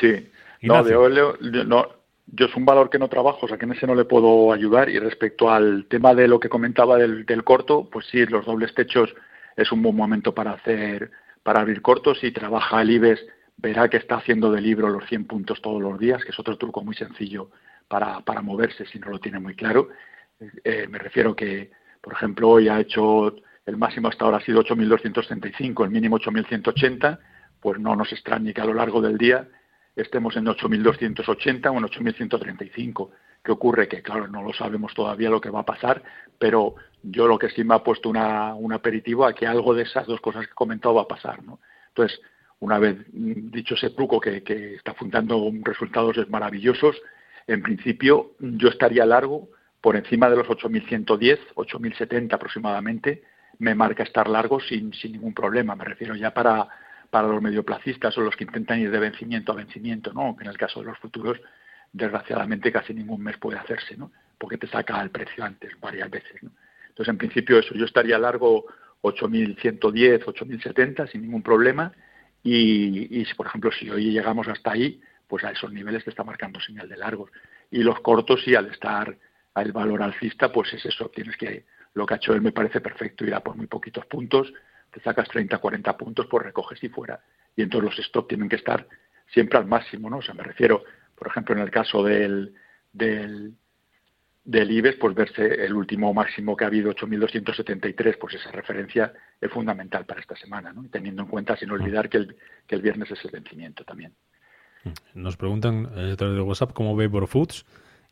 Sí, 0.00 0.30
no, 0.62 0.82
Deolio, 0.84 1.36
no, 1.40 1.88
yo 2.26 2.46
es 2.46 2.54
un 2.56 2.64
valor 2.64 2.88
que 2.90 2.98
no 2.98 3.08
trabajo, 3.08 3.46
o 3.46 3.48
sea 3.48 3.58
que 3.58 3.64
en 3.64 3.72
ese 3.72 3.86
no 3.86 3.94
le 3.94 4.04
puedo 4.04 4.52
ayudar. 4.52 4.88
Y 4.88 4.98
respecto 4.98 5.50
al 5.50 5.86
tema 5.86 6.14
de 6.14 6.28
lo 6.28 6.40
que 6.40 6.48
comentaba 6.48 6.96
del, 6.96 7.26
del 7.26 7.44
corto, 7.44 7.88
pues 7.90 8.06
sí, 8.06 8.24
los 8.26 8.46
dobles 8.46 8.74
techos 8.74 9.14
es 9.56 9.70
un 9.72 9.82
buen 9.82 9.96
momento 9.96 10.34
para 10.34 10.52
hacer 10.52 11.10
para 11.42 11.60
abrir 11.60 11.82
cortos. 11.82 12.20
Si 12.20 12.30
trabaja 12.30 12.82
el 12.82 12.90
IBEX, 12.90 13.24
verá 13.56 13.88
que 13.88 13.96
está 13.96 14.16
haciendo 14.16 14.50
de 14.50 14.60
libro 14.60 14.88
los 14.88 15.06
100 15.08 15.26
puntos 15.26 15.60
todos 15.60 15.82
los 15.82 15.98
días, 15.98 16.24
que 16.24 16.30
es 16.30 16.38
otro 16.38 16.56
truco 16.56 16.82
muy 16.82 16.94
sencillo 16.94 17.50
para, 17.88 18.20
para 18.20 18.42
moverse 18.42 18.86
si 18.86 18.98
no 18.98 19.08
lo 19.08 19.18
tiene 19.18 19.38
muy 19.38 19.54
claro. 19.54 19.88
Eh, 20.64 20.86
me 20.88 20.98
refiero 20.98 21.36
que, 21.36 21.70
por 22.00 22.14
ejemplo, 22.14 22.48
hoy 22.48 22.68
ha 22.68 22.80
hecho 22.80 23.34
el 23.64 23.76
máximo 23.76 24.08
hasta 24.08 24.24
ahora 24.24 24.38
ha 24.38 24.40
sido 24.40 24.64
8.235, 24.64 25.84
el 25.84 25.90
mínimo 25.90 26.18
8.180, 26.18 27.18
pues 27.60 27.78
no 27.78 27.94
nos 27.94 28.12
extrañe 28.12 28.52
que 28.52 28.60
a 28.60 28.64
lo 28.64 28.74
largo 28.74 29.00
del 29.00 29.18
día 29.18 29.48
estemos 29.96 30.36
en 30.36 30.46
8.280 30.46 31.70
o 31.70 31.78
en 31.78 31.84
8.135. 31.84 33.10
¿Qué 33.42 33.52
ocurre? 33.52 33.88
Que 33.88 34.02
claro, 34.02 34.28
no 34.28 34.42
lo 34.42 34.52
sabemos 34.52 34.94
todavía 34.94 35.30
lo 35.30 35.40
que 35.40 35.50
va 35.50 35.60
a 35.60 35.66
pasar, 35.66 36.02
pero 36.38 36.76
yo 37.02 37.26
lo 37.26 37.38
que 37.38 37.50
sí 37.50 37.64
me 37.64 37.74
ha 37.74 37.82
puesto 37.82 38.08
una, 38.08 38.54
un 38.54 38.72
aperitivo 38.72 39.26
a 39.26 39.34
que 39.34 39.46
algo 39.46 39.74
de 39.74 39.82
esas 39.82 40.06
dos 40.06 40.20
cosas 40.20 40.46
que 40.46 40.52
he 40.52 40.54
comentado 40.54 40.94
va 40.94 41.02
a 41.02 41.08
pasar. 41.08 41.42
¿no? 41.42 41.58
Entonces, 41.88 42.20
una 42.60 42.78
vez 42.78 42.96
dicho 43.12 43.74
ese 43.74 43.90
truco 43.90 44.20
que, 44.20 44.42
que 44.42 44.76
está 44.76 44.94
fundando 44.94 45.50
resultados 45.62 46.16
maravillosos, 46.28 46.96
en 47.48 47.62
principio 47.62 48.32
yo 48.38 48.68
estaría 48.68 49.04
largo 49.04 49.48
por 49.80 49.96
encima 49.96 50.30
de 50.30 50.36
los 50.36 50.46
8.110, 50.46 51.38
8.070 51.56 52.32
aproximadamente, 52.32 53.24
me 53.58 53.74
marca 53.74 54.04
estar 54.04 54.28
largo 54.28 54.60
sin, 54.60 54.92
sin 54.94 55.12
ningún 55.12 55.34
problema. 55.34 55.74
Me 55.74 55.84
refiero 55.84 56.14
ya 56.14 56.32
para, 56.32 56.68
para 57.12 57.28
los 57.28 57.42
medioplacistas 57.42 58.16
o 58.16 58.22
los 58.22 58.34
que 58.34 58.44
intentan 58.44 58.80
ir 58.80 58.90
de 58.90 58.98
vencimiento 58.98 59.52
a 59.52 59.56
vencimiento, 59.56 60.14
¿no? 60.14 60.34
que 60.34 60.44
en 60.44 60.50
el 60.50 60.56
caso 60.56 60.80
de 60.80 60.86
los 60.86 60.98
futuros, 60.98 61.38
desgraciadamente 61.92 62.72
casi 62.72 62.94
ningún 62.94 63.22
mes 63.22 63.36
puede 63.36 63.58
hacerse, 63.58 63.98
¿no? 63.98 64.10
porque 64.38 64.56
te 64.56 64.66
saca 64.66 64.98
el 65.02 65.10
precio 65.10 65.44
antes 65.44 65.78
varias 65.78 66.08
veces. 66.08 66.42
¿no? 66.42 66.50
Entonces, 66.88 67.12
en 67.12 67.18
principio, 67.18 67.58
eso, 67.58 67.74
yo 67.74 67.84
estaría 67.84 68.18
largo 68.18 68.64
8.110, 69.02 70.24
8.070 70.24 71.12
sin 71.12 71.20
ningún 71.20 71.42
problema. 71.42 71.92
Y, 72.42 73.20
y, 73.20 73.34
por 73.34 73.46
ejemplo, 73.46 73.70
si 73.72 73.90
hoy 73.90 74.10
llegamos 74.10 74.48
hasta 74.48 74.72
ahí, 74.72 74.98
pues 75.28 75.44
a 75.44 75.50
esos 75.50 75.70
niveles 75.70 76.04
te 76.04 76.10
está 76.10 76.24
marcando 76.24 76.60
señal 76.60 76.88
de 76.88 76.96
largos. 76.96 77.30
Y 77.70 77.82
los 77.82 78.00
cortos, 78.00 78.40
sí, 78.42 78.54
al 78.54 78.70
estar 78.70 79.14
al 79.52 79.72
valor 79.72 80.02
alcista, 80.02 80.50
pues 80.50 80.72
es 80.72 80.86
eso. 80.86 81.10
Tienes 81.10 81.36
que, 81.36 81.66
lo 81.92 82.06
que 82.06 82.14
ha 82.14 82.16
hecho 82.16 82.32
él 82.32 82.40
me 82.40 82.52
parece 82.52 82.80
perfecto, 82.80 83.26
irá 83.26 83.40
por 83.40 83.54
muy 83.54 83.66
poquitos 83.66 84.06
puntos, 84.06 84.50
te 84.92 85.00
sacas 85.00 85.28
30, 85.28 85.58
40 85.58 85.96
puntos, 85.96 86.26
pues 86.26 86.44
recoges 86.44 86.82
y 86.84 86.88
fuera. 86.88 87.20
Y 87.56 87.62
entonces 87.62 87.90
los 87.90 88.06
stop 88.06 88.28
tienen 88.28 88.48
que 88.48 88.56
estar 88.56 88.86
siempre 89.32 89.58
al 89.58 89.66
máximo, 89.66 90.10
¿no? 90.10 90.18
O 90.18 90.22
sea, 90.22 90.34
me 90.34 90.42
refiero, 90.42 90.84
por 91.16 91.28
ejemplo, 91.28 91.54
en 91.54 91.62
el 91.62 91.70
caso 91.70 92.04
del, 92.04 92.54
del, 92.92 93.54
del 94.44 94.70
IBEX, 94.70 94.98
pues 94.98 95.14
verse 95.14 95.64
el 95.64 95.74
último 95.74 96.12
máximo 96.12 96.56
que 96.56 96.64
ha 96.64 96.66
habido, 96.66 96.94
8.273, 96.94 98.18
pues 98.18 98.34
esa 98.34 98.50
referencia 98.50 99.12
es 99.40 99.50
fundamental 99.50 100.04
para 100.04 100.20
esta 100.20 100.36
semana, 100.36 100.72
¿no? 100.72 100.84
teniendo 100.90 101.22
en 101.22 101.28
cuenta, 101.28 101.56
sin 101.56 101.70
olvidar, 101.70 102.08
que 102.08 102.18
el, 102.18 102.36
que 102.66 102.74
el 102.74 102.82
viernes 102.82 103.10
es 103.10 103.24
el 103.24 103.30
vencimiento 103.30 103.84
también. 103.84 104.12
Nos 105.14 105.36
preguntan 105.36 105.88
eh, 105.94 106.12
a 106.12 106.16
través 106.16 106.36
de 106.36 106.42
WhatsApp 106.42 106.72
cómo 106.72 106.96
ve 106.96 107.08
Foods 107.08 107.64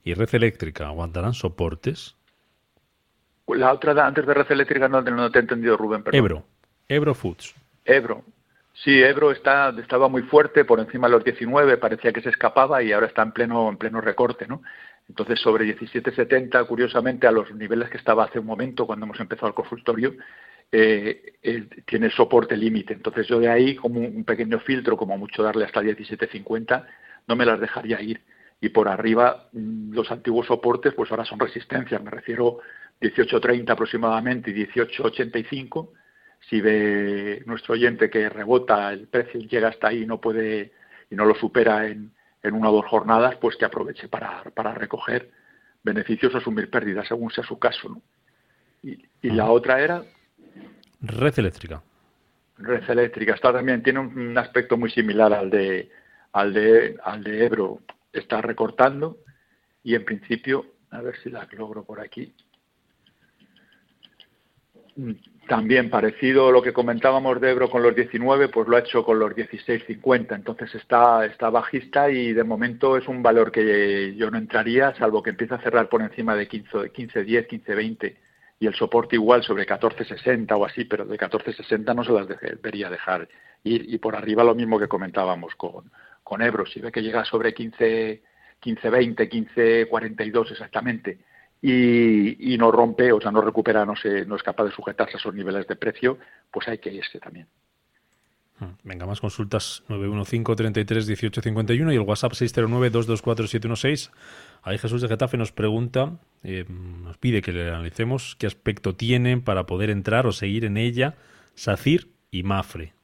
y 0.04 0.14
Red 0.14 0.34
Eléctrica. 0.34 0.86
¿Aguantarán 0.86 1.34
soportes? 1.34 2.16
La 3.48 3.72
otra, 3.72 4.06
antes 4.06 4.24
de 4.24 4.32
Red 4.32 4.52
Eléctrica, 4.52 4.88
no, 4.88 5.02
no 5.02 5.30
te 5.30 5.38
he 5.38 5.42
entendido, 5.42 5.76
Rubén. 5.76 6.04
Perdón. 6.04 6.18
Ebro. 6.18 6.44
Ebro 6.90 7.14
Foods. 7.14 7.54
Ebro. 7.84 8.24
Sí, 8.72 9.00
Ebro 9.00 9.30
está, 9.30 9.72
estaba 9.80 10.08
muy 10.08 10.22
fuerte, 10.22 10.64
por 10.64 10.80
encima 10.80 11.06
de 11.06 11.12
los 11.12 11.24
19, 11.24 11.76
parecía 11.76 12.12
que 12.12 12.20
se 12.20 12.30
escapaba 12.30 12.82
y 12.82 12.92
ahora 12.92 13.06
está 13.06 13.22
en 13.22 13.30
pleno, 13.30 13.68
en 13.68 13.76
pleno 13.76 14.00
recorte, 14.00 14.48
¿no? 14.48 14.62
Entonces, 15.08 15.40
sobre 15.40 15.64
17.70, 15.66 16.66
curiosamente, 16.66 17.28
a 17.28 17.32
los 17.32 17.54
niveles 17.54 17.90
que 17.90 17.96
estaba 17.96 18.24
hace 18.24 18.40
un 18.40 18.46
momento, 18.46 18.86
cuando 18.86 19.06
hemos 19.06 19.20
empezado 19.20 19.48
el 19.48 19.54
consultorio, 19.54 20.14
eh, 20.72 21.34
tiene 21.86 22.10
soporte 22.10 22.56
límite. 22.56 22.94
Entonces, 22.94 23.28
yo 23.28 23.38
de 23.38 23.48
ahí, 23.48 23.76
como 23.76 24.00
un 24.00 24.24
pequeño 24.24 24.58
filtro, 24.58 24.96
como 24.96 25.16
mucho 25.16 25.44
darle 25.44 25.66
hasta 25.66 25.82
17.50, 25.82 26.86
no 27.28 27.36
me 27.36 27.46
las 27.46 27.60
dejaría 27.60 28.00
ir. 28.00 28.20
Y 28.60 28.70
por 28.70 28.88
arriba, 28.88 29.48
mm, 29.52 29.92
los 29.92 30.10
antiguos 30.10 30.46
soportes, 30.46 30.92
pues 30.94 31.10
ahora 31.12 31.24
son 31.24 31.38
resistencias. 31.38 32.02
Me 32.02 32.10
refiero 32.10 32.58
18.30 33.00 33.70
aproximadamente 33.70 34.50
y 34.50 34.54
18.85. 34.54 35.90
Si 36.48 36.60
ve 36.60 37.42
nuestro 37.46 37.74
oyente 37.74 38.10
que 38.10 38.28
rebota 38.28 38.92
el 38.92 39.06
precio 39.06 39.40
y 39.40 39.48
llega 39.48 39.68
hasta 39.68 39.88
ahí 39.88 40.02
y 40.02 40.06
no 40.06 40.20
puede 40.20 40.72
y 41.10 41.14
no 41.14 41.24
lo 41.24 41.34
supera 41.34 41.86
en, 41.86 42.12
en 42.42 42.54
una 42.54 42.70
o 42.70 42.72
dos 42.72 42.86
jornadas, 42.86 43.36
pues 43.36 43.56
que 43.56 43.64
aproveche 43.64 44.08
para, 44.08 44.42
para 44.54 44.74
recoger 44.74 45.30
beneficios 45.82 46.34
o 46.34 46.38
asumir 46.38 46.70
pérdidas, 46.70 47.08
según 47.08 47.30
sea 47.30 47.44
su 47.44 47.58
caso. 47.58 47.88
¿no? 47.88 48.02
Y, 48.82 49.04
y 49.22 49.30
la 49.30 49.50
otra 49.50 49.80
era... 49.80 50.02
Red 51.00 51.38
eléctrica. 51.38 51.82
Red 52.58 52.88
eléctrica. 52.88 53.34
Está 53.34 53.52
también, 53.52 53.82
tiene 53.82 54.00
un, 54.00 54.36
aspecto 54.36 54.76
muy 54.76 54.90
similar 54.90 55.32
al 55.32 55.50
de, 55.50 55.90
al 56.32 56.52
de, 56.52 56.96
al 57.02 57.22
de 57.22 57.44
Ebro. 57.44 57.80
Está 58.12 58.40
recortando 58.40 59.18
y 59.82 59.94
en 59.94 60.04
principio, 60.04 60.66
a 60.90 61.00
ver 61.00 61.16
si 61.22 61.30
la 61.30 61.48
logro 61.52 61.84
por 61.84 62.00
aquí. 62.00 62.34
También 65.50 65.90
parecido 65.90 66.46
a 66.46 66.52
lo 66.52 66.62
que 66.62 66.72
comentábamos 66.72 67.40
de 67.40 67.50
Ebro 67.50 67.68
con 67.68 67.82
los 67.82 67.92
19, 67.96 68.50
pues 68.50 68.68
lo 68.68 68.76
ha 68.76 68.80
hecho 68.80 69.04
con 69.04 69.18
los 69.18 69.32
16.50. 69.32 70.36
Entonces 70.36 70.72
está, 70.76 71.26
está 71.26 71.50
bajista 71.50 72.08
y 72.08 72.32
de 72.32 72.44
momento 72.44 72.96
es 72.96 73.08
un 73.08 73.20
valor 73.20 73.50
que 73.50 74.14
yo 74.14 74.30
no 74.30 74.38
entraría, 74.38 74.94
salvo 74.94 75.24
que 75.24 75.30
empiece 75.30 75.54
a 75.54 75.60
cerrar 75.60 75.88
por 75.88 76.02
encima 76.02 76.36
de 76.36 76.46
15, 76.46 76.92
15 76.92 77.24
10, 77.24 77.46
15, 77.48 77.74
20 77.74 78.16
y 78.60 78.66
el 78.68 78.74
soporte 78.76 79.16
igual 79.16 79.42
sobre 79.42 79.66
14.60 79.66 80.56
o 80.56 80.64
así, 80.64 80.84
pero 80.84 81.04
de 81.04 81.18
14.60 81.18 81.96
no 81.96 82.04
se 82.04 82.12
las 82.12 82.28
debería 82.28 82.88
dejar 82.88 83.28
ir. 83.64 83.92
Y 83.92 83.98
por 83.98 84.14
arriba 84.14 84.44
lo 84.44 84.54
mismo 84.54 84.78
que 84.78 84.86
comentábamos 84.86 85.56
con, 85.56 85.90
con 86.22 86.42
Ebro. 86.42 86.64
Si 86.64 86.78
ve 86.78 86.92
que 86.92 87.02
llega 87.02 87.24
sobre 87.24 87.52
15, 87.52 88.22
15, 88.60 88.88
20, 88.88 89.28
15, 89.28 89.86
42 89.88 90.52
exactamente 90.52 91.18
y, 91.62 92.56
no 92.58 92.70
rompe, 92.70 93.12
o 93.12 93.20
sea, 93.20 93.30
no 93.30 93.42
recupera, 93.42 93.84
no, 93.84 93.94
se, 93.96 94.24
no 94.24 94.36
es 94.36 94.42
capaz 94.42 94.64
de 94.64 94.72
sujetarse 94.72 95.16
a 95.16 95.18
esos 95.18 95.34
niveles 95.34 95.66
de 95.66 95.76
precio, 95.76 96.16
pues 96.50 96.66
hay 96.68 96.78
que 96.78 96.90
irse 96.90 97.18
también. 97.18 97.46
Hmm. 98.58 98.76
Venga, 98.82 99.04
más 99.06 99.20
consultas 99.20 99.82
915-33-1851 99.88 101.92
y 101.92 101.96
el 101.96 102.00
WhatsApp 102.00 102.32
609-224-716. 102.32 104.10
Ahí 104.62 104.78
Jesús 104.78 105.02
de 105.02 105.08
Getafe 105.08 105.36
nos 105.36 105.52
pregunta, 105.52 106.18
eh, 106.42 106.64
nos 106.68 107.18
pide 107.18 107.42
que 107.42 107.52
le 107.52 107.68
analicemos 107.68 108.36
qué 108.38 108.46
aspecto 108.46 108.94
tienen 108.94 109.42
para 109.42 109.64
poder 109.64 109.90
entrar 109.90 110.26
o 110.26 110.32
seguir 110.32 110.64
en 110.64 110.78
ella 110.78 111.16
SACIR 111.54 112.06
y 112.30 112.42
MAFRE. 112.42 112.94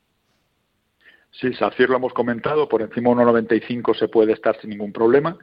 Sí, 1.30 1.52
SACIR 1.52 1.90
lo 1.90 1.96
hemos 1.96 2.14
comentado, 2.14 2.68
por 2.68 2.80
encima 2.80 3.10
de 3.10 3.16
1,95 3.16 3.98
se 3.98 4.08
puede 4.08 4.32
estar 4.32 4.58
sin 4.60 4.70
ningún 4.70 4.92
problema 4.92 5.36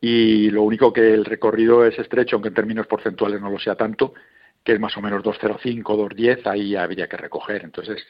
y 0.00 0.50
lo 0.50 0.62
único 0.62 0.92
que 0.92 1.14
el 1.14 1.24
recorrido 1.24 1.84
es 1.84 1.98
estrecho, 1.98 2.36
aunque 2.36 2.48
en 2.48 2.54
términos 2.54 2.86
porcentuales 2.86 3.40
no 3.40 3.50
lo 3.50 3.58
sea 3.58 3.74
tanto, 3.74 4.14
que 4.62 4.72
es 4.72 4.80
más 4.80 4.96
o 4.96 5.02
menos 5.02 5.22
2,05, 5.22 5.82
2,10, 5.82 6.46
ahí 6.46 6.76
habría 6.76 7.08
que 7.08 7.16
recoger. 7.16 7.64
Entonces, 7.64 8.02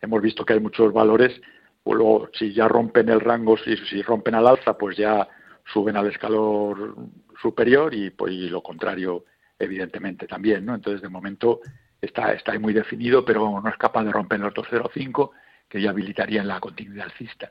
hemos 0.00 0.20
visto 0.22 0.44
que 0.44 0.54
hay 0.54 0.60
muchos 0.60 0.92
valores, 0.92 1.40
pues 1.82 1.96
luego, 1.96 2.30
si 2.32 2.52
ya 2.52 2.68
rompen 2.68 3.08
el 3.08 3.20
rango, 3.20 3.56
si, 3.56 3.76
si 3.76 4.02
rompen 4.02 4.34
al 4.34 4.46
alza, 4.46 4.76
pues 4.76 4.96
ya 4.96 5.28
suben 5.72 5.96
al 5.96 6.08
escalón 6.08 7.12
superior 7.40 7.94
y, 7.94 8.10
pues, 8.10 8.32
lo 8.32 8.62
contrario, 8.62 9.24
evidentemente, 9.58 10.26
también. 10.26 10.64
¿no? 10.64 10.74
Entonces, 10.74 11.02
de 11.02 11.08
momento 11.08 11.60
está, 12.00 12.32
está 12.32 12.52
ahí 12.52 12.58
muy 12.58 12.72
definido, 12.72 13.24
pero 13.24 13.60
no 13.60 13.68
es 13.68 13.76
capaz 13.76 14.04
de 14.04 14.12
romper 14.12 14.40
los 14.40 14.54
2,05, 14.54 15.30
que 15.68 15.80
ya 15.80 15.90
habilitaría 15.90 16.44
la 16.44 16.60
continuidad 16.60 17.06
alcista 17.06 17.50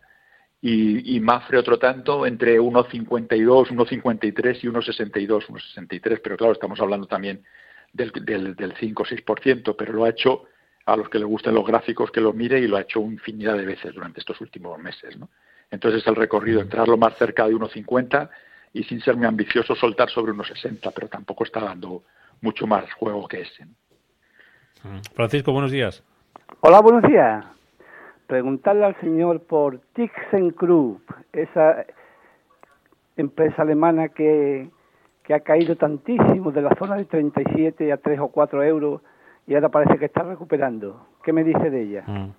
y, 0.61 1.15
y 1.15 1.19
Mafre 1.19 1.57
otro 1.57 1.79
tanto 1.79 2.25
entre 2.25 2.59
1,52, 2.59 3.69
1,53 3.69 4.59
y 4.61 4.67
1,62, 4.67 5.47
1,63, 5.47 6.21
pero 6.23 6.37
claro, 6.37 6.53
estamos 6.53 6.79
hablando 6.79 7.07
también 7.07 7.43
del, 7.91 8.11
del, 8.11 8.55
del 8.55 8.73
5 8.79 9.01
o 9.01 9.05
6%, 9.05 9.75
pero 9.75 9.93
lo 9.93 10.05
ha 10.05 10.09
hecho 10.09 10.43
a 10.85 10.95
los 10.95 11.09
que 11.09 11.17
les 11.17 11.27
gusten 11.27 11.55
los 11.55 11.65
gráficos 11.65 12.11
que 12.11 12.21
lo 12.21 12.33
mire 12.33 12.59
y 12.59 12.67
lo 12.67 12.77
ha 12.77 12.81
hecho 12.81 12.99
infinidad 13.01 13.57
de 13.57 13.65
veces 13.65 13.93
durante 13.93 14.19
estos 14.19 14.39
últimos 14.39 14.77
meses. 14.79 15.17
¿no? 15.17 15.29
Entonces 15.71 16.05
el 16.05 16.15
recorrido, 16.15 16.61
entrarlo 16.61 16.95
más 16.95 17.17
cerca 17.17 17.47
de 17.47 17.55
1,50 17.55 18.29
y 18.73 18.83
sin 18.83 19.01
ser 19.01 19.15
muy 19.17 19.25
ambicioso 19.25 19.75
soltar 19.75 20.09
sobre 20.09 20.31
1,60, 20.31 20.91
pero 20.93 21.07
tampoco 21.07 21.43
está 21.43 21.59
dando 21.59 22.03
mucho 22.41 22.67
más 22.67 22.91
juego 22.93 23.27
que 23.27 23.41
ese. 23.41 23.65
Francisco, 25.13 25.51
buenos 25.51 25.71
días. 25.71 26.03
Hola, 26.61 26.81
buenos 26.81 27.03
días 27.03 27.45
preguntarle 28.31 28.85
al 28.85 28.95
señor 29.01 29.41
por 29.41 29.81
ThyssenKrupp, 29.91 31.01
esa 31.33 31.85
empresa 33.17 33.61
alemana 33.61 34.07
que, 34.07 34.69
que 35.23 35.33
ha 35.33 35.41
caído 35.41 35.75
tantísimo 35.75 36.49
de 36.53 36.61
la 36.61 36.73
zona 36.79 36.95
de 36.95 37.03
37 37.03 37.91
a 37.91 37.97
3 37.97 38.19
o 38.21 38.29
4 38.29 38.63
euros 38.63 39.01
y 39.47 39.55
ahora 39.55 39.67
parece 39.67 39.99
que 39.99 40.05
está 40.05 40.23
recuperando. 40.23 41.07
¿Qué 41.25 41.33
me 41.33 41.43
dice 41.43 41.69
de 41.69 41.81
ella? 41.81 42.03
Mm. 42.07 42.29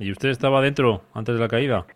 ¿Y 0.00 0.12
usted 0.12 0.28
estaba 0.28 0.60
dentro 0.60 1.04
antes 1.14 1.34
de 1.34 1.40
la 1.40 1.48
caída? 1.48 1.86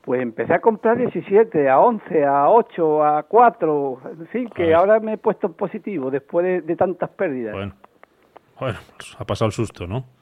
Pues 0.00 0.22
empecé 0.22 0.54
a 0.54 0.60
comprar 0.62 0.96
17, 0.96 1.68
a 1.68 1.78
11, 1.78 2.24
a 2.24 2.48
8, 2.48 3.04
a 3.04 3.22
4, 3.24 4.00
en 4.20 4.26
fin, 4.28 4.48
que 4.48 4.72
ahora 4.72 5.00
me 5.00 5.12
he 5.12 5.18
puesto 5.18 5.52
positivo 5.52 6.10
después 6.10 6.64
de, 6.66 6.76
tantas 6.76 7.10
pérdidas. 7.10 7.52
Bueno, 7.52 7.74
bueno, 8.58 8.78
pues 8.96 9.14
ha 9.18 9.24
pasado 9.26 9.48
el 9.48 9.52
susto, 9.52 9.86
¿no? 9.86 10.15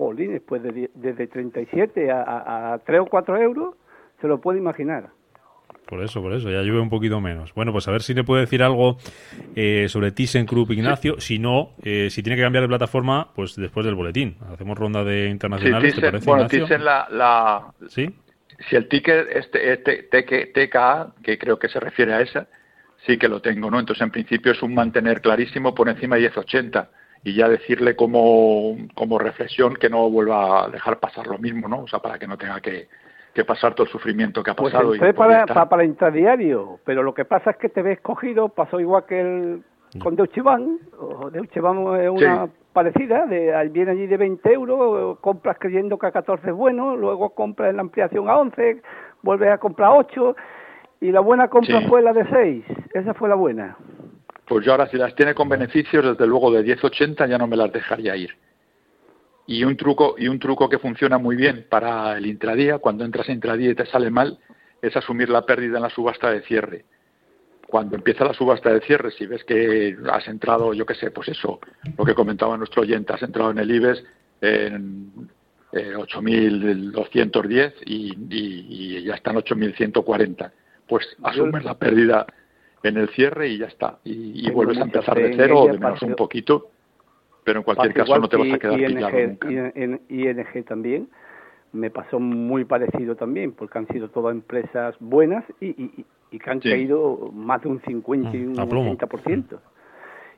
Jolín, 0.00 0.32
después 0.32 0.62
de, 0.62 0.90
desde 0.94 1.26
37 1.26 2.10
a, 2.10 2.72
a, 2.72 2.78
3 2.78 3.00
o 3.00 3.06
4 3.06 3.36
euros, 3.36 3.74
se 4.20 4.28
lo 4.28 4.40
puede 4.40 4.58
imaginar. 4.58 5.10
Por 5.86 6.02
eso, 6.02 6.22
por 6.22 6.32
eso, 6.32 6.48
ya 6.50 6.62
llueve 6.62 6.80
un 6.80 6.88
poquito 6.88 7.20
menos. 7.20 7.52
Bueno, 7.52 7.72
pues 7.72 7.86
a 7.88 7.90
ver 7.90 8.02
si 8.02 8.14
le 8.14 8.24
puede 8.24 8.42
decir 8.42 8.62
algo 8.62 8.96
eh, 9.56 9.88
sobre 9.88 10.12
ThyssenKrupp, 10.12 10.70
Ignacio. 10.70 11.20
Si 11.20 11.38
no, 11.38 11.72
eh, 11.82 12.08
si 12.10 12.22
tiene 12.22 12.36
que 12.36 12.42
cambiar 12.42 12.62
de 12.62 12.68
plataforma, 12.68 13.28
pues 13.34 13.56
después 13.56 13.84
del 13.84 13.94
boletín. 13.94 14.36
Hacemos 14.52 14.78
ronda 14.78 15.04
de 15.04 15.28
internacionales, 15.28 15.94
sí, 15.94 16.00
Bueno, 16.24 16.46
Thyssen 16.46 16.84
la, 16.84 17.08
la... 17.10 17.74
¿Sí? 17.88 18.08
Si 18.68 18.76
el 18.76 18.88
ticket 18.88 19.26
este, 19.32 19.72
este 19.72 20.46
TKA, 20.54 21.12
que 21.22 21.38
creo 21.38 21.58
que 21.58 21.68
se 21.68 21.80
refiere 21.80 22.14
a 22.14 22.20
esa, 22.20 22.46
sí 23.06 23.18
que 23.18 23.28
lo 23.28 23.40
tengo, 23.40 23.70
¿no? 23.70 23.80
Entonces, 23.80 24.02
en 24.02 24.10
principio 24.10 24.52
es 24.52 24.62
un 24.62 24.74
mantener 24.74 25.20
clarísimo 25.20 25.74
por 25.74 25.88
encima 25.88 26.16
de 26.16 26.22
1080 26.22 26.88
y 27.22 27.34
ya 27.34 27.48
decirle 27.48 27.96
como, 27.96 28.76
como 28.94 29.18
reflexión 29.18 29.74
que 29.74 29.90
no 29.90 30.08
vuelva 30.10 30.64
a 30.64 30.68
dejar 30.68 30.98
pasar 30.98 31.26
lo 31.26 31.38
mismo, 31.38 31.68
¿no? 31.68 31.82
O 31.82 31.88
sea, 31.88 31.98
para 31.98 32.18
que 32.18 32.26
no 32.26 32.38
tenga 32.38 32.60
que, 32.60 32.88
que 33.34 33.44
pasar 33.44 33.74
todo 33.74 33.84
el 33.84 33.92
sufrimiento 33.92 34.42
que 34.42 34.50
ha 34.50 34.54
pues 34.54 34.72
pasado. 34.72 34.88
Pues 34.88 35.10
y 35.10 35.12
para, 35.12 35.46
para, 35.46 35.68
para, 35.68 35.84
intradiario, 35.84 36.80
pero 36.84 37.02
lo 37.02 37.12
que 37.12 37.24
pasa 37.24 37.50
es 37.50 37.56
que 37.58 37.68
te 37.68 37.82
ves 37.82 38.00
cogido, 38.00 38.48
pasó 38.48 38.80
igual 38.80 39.04
que 39.06 39.20
el 39.20 39.62
con 39.98 40.14
Deutsche 40.14 40.40
Bank 40.40 40.80
es 42.00 42.10
una 42.10 42.48
parecida, 42.72 43.26
de, 43.26 43.68
viene 43.70 43.90
allí 43.90 44.06
de 44.06 44.16
20 44.16 44.52
euros, 44.52 45.18
compras 45.18 45.56
creyendo 45.58 45.98
que 45.98 46.06
a 46.06 46.12
14 46.12 46.48
es 46.48 46.54
bueno, 46.54 46.96
luego 46.96 47.30
compras 47.30 47.70
en 47.70 47.76
la 47.76 47.82
ampliación 47.82 48.28
a 48.28 48.36
11, 48.36 48.82
vuelves 49.22 49.50
a 49.50 49.58
comprar 49.58 49.90
8 49.92 50.36
y 51.00 51.10
la 51.10 51.20
buena 51.20 51.48
compra 51.48 51.80
fue 51.88 52.02
la 52.02 52.12
de 52.12 52.24
6, 52.30 52.64
esa 52.94 53.14
fue 53.14 53.28
la 53.28 53.34
buena. 53.34 53.76
Pues 54.50 54.66
yo 54.66 54.72
ahora 54.72 54.88
si 54.88 54.96
las 54.96 55.14
tiene 55.14 55.32
con 55.32 55.48
beneficios, 55.48 56.04
desde 56.04 56.26
luego 56.26 56.50
de 56.50 56.64
10.80 56.64 57.28
ya 57.28 57.38
no 57.38 57.46
me 57.46 57.56
las 57.56 57.72
dejaría 57.72 58.16
ir. 58.16 58.36
Y 59.46 59.62
un 59.62 59.76
truco 59.76 60.16
y 60.18 60.26
un 60.26 60.40
truco 60.40 60.68
que 60.68 60.80
funciona 60.80 61.18
muy 61.18 61.36
bien 61.36 61.68
para 61.70 62.18
el 62.18 62.26
intradía, 62.26 62.78
cuando 62.78 63.04
entras 63.04 63.28
a 63.28 63.32
intradía 63.32 63.70
y 63.70 63.76
te 63.76 63.86
sale 63.86 64.10
mal, 64.10 64.40
es 64.82 64.96
asumir 64.96 65.28
la 65.28 65.46
pérdida 65.46 65.76
en 65.76 65.84
la 65.84 65.90
subasta 65.90 66.32
de 66.32 66.42
cierre. 66.42 66.84
Cuando 67.68 67.94
empieza 67.94 68.24
la 68.24 68.34
subasta 68.34 68.72
de 68.72 68.80
cierre, 68.80 69.12
si 69.12 69.24
ves 69.24 69.44
que 69.44 69.96
has 70.10 70.26
entrado, 70.26 70.74
yo 70.74 70.84
qué 70.84 70.96
sé, 70.96 71.12
pues 71.12 71.28
eso, 71.28 71.60
lo 71.96 72.04
que 72.04 72.16
comentaba 72.16 72.56
nuestro 72.56 72.82
oyente, 72.82 73.12
has 73.12 73.22
entrado 73.22 73.52
en 73.52 73.58
el 73.58 73.70
IBEX 73.70 74.02
en 74.40 75.30
eh, 75.70 75.92
8.210 75.94 77.74
y, 77.86 78.16
y, 78.28 78.96
y 78.98 79.04
ya 79.04 79.14
están 79.14 79.36
8.140. 79.36 80.50
Pues 80.88 81.06
asumes 81.22 81.62
la 81.62 81.78
pérdida 81.78 82.26
en 82.82 82.96
el 82.96 83.08
cierre 83.10 83.48
y 83.48 83.58
ya 83.58 83.66
está. 83.66 83.98
Y, 84.04 84.46
y 84.46 84.50
vuelves 84.50 84.78
a 84.78 84.82
empezar 84.82 85.16
de 85.16 85.34
cero 85.36 85.60
o 85.60 85.66
de 85.66 85.78
menos 85.78 86.02
un 86.02 86.14
poquito, 86.14 86.68
pero 87.44 87.58
en 87.60 87.64
cualquier 87.64 87.92
caso 87.94 88.18
no 88.18 88.28
te 88.28 88.36
vas 88.36 88.52
a 88.52 88.58
quedar 88.58 88.78
ING, 88.80 88.86
pillado 88.94 89.18
nunca. 89.18 89.48
ING, 90.08 90.64
también 90.64 91.08
me 91.72 91.90
pasó 91.90 92.18
muy 92.18 92.64
parecido 92.64 93.14
también, 93.16 93.52
porque 93.52 93.78
han 93.78 93.86
sido 93.88 94.08
todas 94.08 94.34
empresas 94.34 94.96
buenas 94.98 95.44
y, 95.60 95.68
y, 95.68 96.04
y 96.32 96.38
que 96.38 96.50
han 96.50 96.60
Sí. 96.60 96.70
caído 96.70 97.30
más 97.32 97.62
de 97.62 97.68
un 97.68 97.80
50 97.82 98.36
y 98.36 98.44
un 98.44 98.58
A 98.58 98.66
plomo. 98.66 98.96
80%. 98.96 99.58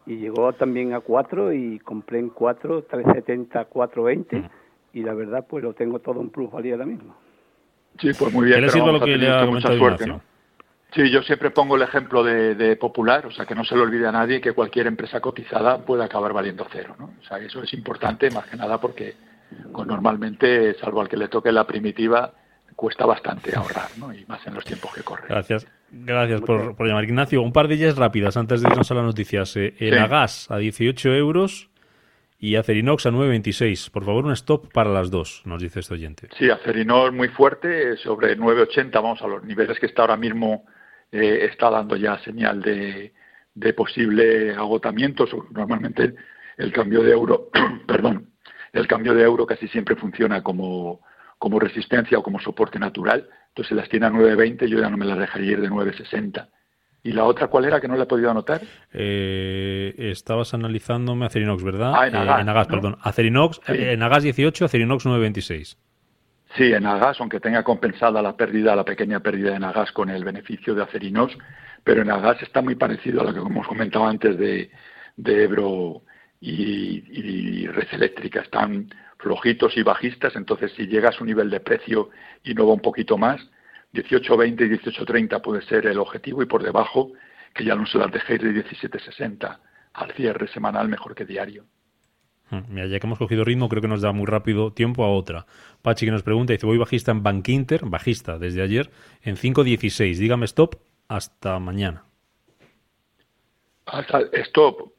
Y 0.05 0.17
llegó 0.17 0.53
también 0.53 0.93
a 0.95 1.01
4 1.01 1.53
y 1.53 1.79
compré 1.79 2.19
en 2.19 2.29
4, 2.29 2.83
370, 2.83 3.65
420 3.67 4.51
y 4.95 5.03
la 5.03 5.15
verdad 5.15 5.47
pues 5.49 5.63
lo 5.65 5.73
tengo 5.75 6.01
todo 6.01 6.21
en 6.21 6.29
plusvalía 6.29 6.75
ahora 6.75 6.87
mismo. 6.87 7.15
Sí, 7.99 8.11
pues 8.19 8.33
muy 8.33 8.47
bien. 8.47 8.57
¿Qué 8.57 8.61
le 8.63 8.67
pero 8.67 8.73
sirve 8.73 8.87
vamos, 8.87 9.01
lo 9.01 9.07
que 9.07 9.17
le 9.17 9.29
ha 9.29 9.35
usted 9.37 9.47
mucha 9.47 9.69
comentado 9.69 9.79
suerte, 9.79 10.05
Ignacio? 10.05 10.23
¿no? 10.27 10.32
Sí, 10.95 11.11
yo 11.11 11.23
siempre 11.23 11.51
pongo 11.51 11.77
el 11.77 11.83
ejemplo 11.83 12.23
de, 12.23 12.55
de 12.55 12.77
Popular, 12.77 13.27
o 13.27 13.31
sea, 13.31 13.47
que 13.47 13.55
no 13.55 13.65
se 13.65 13.75
le 13.75 13.81
olvide 13.83 14.07
a 14.07 14.13
nadie 14.13 14.41
que 14.41 14.53
cualquier 14.53 14.87
empresa 14.87 15.21
cotizada 15.21 15.79
puede 15.79 16.05
acabar 16.05 16.33
valiendo 16.33 16.67
cero, 16.71 16.95
¿no? 16.99 17.15
O 17.21 17.25
sea, 17.27 17.39
eso 17.39 17.63
es 17.63 17.73
importante, 17.73 18.31
más 18.31 18.47
que 18.47 18.57
nada 18.57 18.79
porque 18.79 19.15
pues, 19.73 19.87
normalmente, 19.87 20.75
salvo 20.75 21.01
al 21.01 21.09
que 21.09 21.17
le 21.17 21.29
toque 21.29 21.51
la 21.51 21.67
primitiva, 21.67 22.33
cuesta 22.77 23.07
bastante 23.07 23.57
ahorrar, 23.57 23.89
¿no? 23.97 24.13
Y 24.13 24.25
más 24.27 24.47
en 24.47 24.55
los 24.55 24.65
tiempos 24.65 24.93
que 24.95 25.03
corren. 25.03 25.27
Gracias. 25.29 25.67
Gracias 25.91 26.41
por, 26.41 26.75
por 26.75 26.87
llamar, 26.87 27.05
Ignacio. 27.05 27.43
Un 27.43 27.53
par 27.53 27.69
de 27.69 27.75
ellas 27.75 27.97
rápidas 27.97 28.37
antes 28.37 28.63
de 28.63 28.69
irnos 28.69 28.91
a 28.91 28.95
las 28.95 29.05
noticias. 29.05 29.57
Eh, 29.57 29.75
Sí. 29.79 29.89
Enagas 29.89 30.51
a 30.51 30.57
18 30.59 31.15
euros 31.15 31.71
y 32.39 32.57
Acerinox 32.57 33.07
a 33.07 33.11
9,26. 33.11 33.91
Por 33.91 34.05
favor, 34.05 34.25
un 34.25 34.33
stop 34.33 34.73
para 34.73 34.91
las 34.91 35.11
dos, 35.11 35.43
nos 35.45 35.63
dice 35.63 35.81
este 35.81 35.95
oyente. 35.95 36.29
Sí, 36.39 36.51
Acerinox 36.51 37.13
muy 37.13 37.29
fuerte, 37.29 37.97
sobre 37.99 38.37
9,80, 38.37 38.91
vamos 38.95 39.23
a 39.23 39.27
los 39.27 39.45
niveles 39.45 39.79
que 39.79 39.87
está 39.87 40.03
ahora 40.03 40.17
mismo, 40.17 40.65
eh, 41.13 41.49
está 41.51 41.71
dando 41.71 41.95
ya 41.97 42.19
señal 42.21 42.61
de, 42.63 43.13
de 43.55 43.73
posible 43.75 44.55
agotamiento. 44.55 45.27
Normalmente 45.51 46.15
el 46.57 46.73
cambio 46.73 47.03
de 47.03 47.13
euro, 47.13 47.51
perdón, 47.87 48.31
el 48.73 48.87
cambio 48.87 49.15
de 49.15 49.23
euro 49.23 49.47
casi 49.47 49.69
siempre 49.69 49.95
funciona 49.97 50.43
como, 50.43 51.01
como 51.39 51.61
resistencia 51.61 52.19
o 52.19 52.23
como 52.23 52.41
soporte 52.41 52.79
natural. 52.79 53.29
Entonces, 53.49 53.77
las 53.77 53.89
tiene 53.91 54.07
a 54.07 54.11
9,20, 54.11 54.67
yo 54.67 54.81
ya 54.81 54.89
no 54.89 54.97
me 54.97 55.05
las 55.05 55.19
dejaría 55.19 55.53
ir 55.53 55.61
de 55.61 55.69
9,60. 55.69 56.49
¿Y 57.05 57.13
la 57.13 57.25
otra 57.25 57.49
cuál 57.49 57.65
era 57.67 57.81
que 57.81 57.89
no 57.89 57.97
la 57.97 58.05
he 58.05 58.07
podido 58.07 58.31
anotar? 58.31 58.63
Eh, 58.93 59.93
estabas 59.99 60.55
analizándome 60.55 61.27
Acerinox, 61.27 61.63
¿verdad? 61.65 61.93
Ah, 61.95 62.07
Enagas, 62.07 62.39
Eh, 62.39 62.43
Enagas, 62.43 62.69
¿no? 62.69 62.75
perdón. 62.75 62.97
Acerinox, 63.03 63.61
Sí. 63.67 63.73
eh, 63.73 63.93
Enagas 63.93 64.23
18, 64.23 64.65
Acerinox 64.65 65.05
9,26. 65.05 65.77
Sí, 66.57 66.73
en 66.73 66.85
Agas, 66.85 67.19
aunque 67.21 67.41
tenga 67.41 67.63
compensada 67.63 68.21
la 68.21 68.37
pérdida, 68.37 68.77
la 68.77 68.85
pequeña 68.85 69.21
pérdida 69.21 69.57
en 69.57 69.65
Agas 69.65 69.91
con 69.93 70.11
el 70.11 70.23
beneficio 70.23 70.75
de 70.75 70.83
Acerinos, 70.83 71.37
pero 71.83 72.03
en 72.03 72.11
Agas 72.11 72.43
está 72.43 72.61
muy 72.61 72.75
parecido 72.75 73.23
a 73.23 73.25
lo 73.25 73.33
que 73.33 73.41
hemos 73.41 73.67
comentado 73.67 74.07
antes 74.07 74.37
de, 74.37 74.71
de 75.17 75.45
Ebro 75.45 76.03
y, 76.41 77.05
y 77.63 77.67
Red 77.69 77.89
Eléctrica. 77.93 78.41
Están 78.41 78.91
flojitos 79.19 79.77
y 79.79 79.83
bajistas, 79.83 80.37
entonces 80.37 80.73
si 80.73 80.87
llega 80.87 81.09
a 81.09 81.13
su 81.13 81.25
nivel 81.25 81.49
de 81.49 81.61
precio 81.61 82.11
y 82.45 82.53
no 82.53 82.67
va 82.67 82.75
un 82.75 82.81
poquito 82.81 83.17
más, 83.17 83.41
18.20 83.95 84.67
y 84.67 84.91
18.30 84.91 85.41
puede 85.41 85.63
ser 85.63 85.87
el 85.87 85.99
objetivo 85.99 86.43
y 86.43 86.47
por 86.47 86.63
debajo 86.63 87.13
que 87.55 87.65
ya 87.65 87.75
no 87.77 87.87
se 87.87 87.99
las 87.99 88.11
dejéis 88.11 88.43
de 88.43 88.65
17.60 88.65 89.59
al 89.95 90.13
cierre 90.13 90.49
semanal 90.49 90.89
mejor 90.89 91.15
que 91.15 91.25
diario. 91.25 91.65
Mm, 92.53 92.59
Mira, 92.69 92.87
ya 92.87 93.01
que 93.01 93.07
hemos 93.07 93.19
cogido 93.19 93.45
ritmo, 93.45 93.69
creo 93.69 93.81
que 93.81 93.89
nos 93.89 94.03
da 94.03 94.13
muy 94.13 94.27
rápido 94.27 94.73
tiempo 94.73 95.05
a 95.05 95.11
otra. 95.11 95.47
Pachi 95.81 96.05
que 96.05 96.13
nos 96.13 96.23
pregunta, 96.23 96.53
dice, 96.53 96.67
voy 96.67 96.77
bajista 96.77 97.11
en 97.11 97.23
Bank 97.23 97.49
Inter, 97.49 97.81
bajista 97.87 98.39
desde 98.39 98.63
ayer, 98.63 98.91
en 99.23 99.37
5.16. 99.37 100.19
Dígame 100.19 100.45
stop 100.45 100.77
hasta 101.09 101.59
mañana. 101.59 102.05
Hasta 103.87 104.21
stop, 104.45 104.93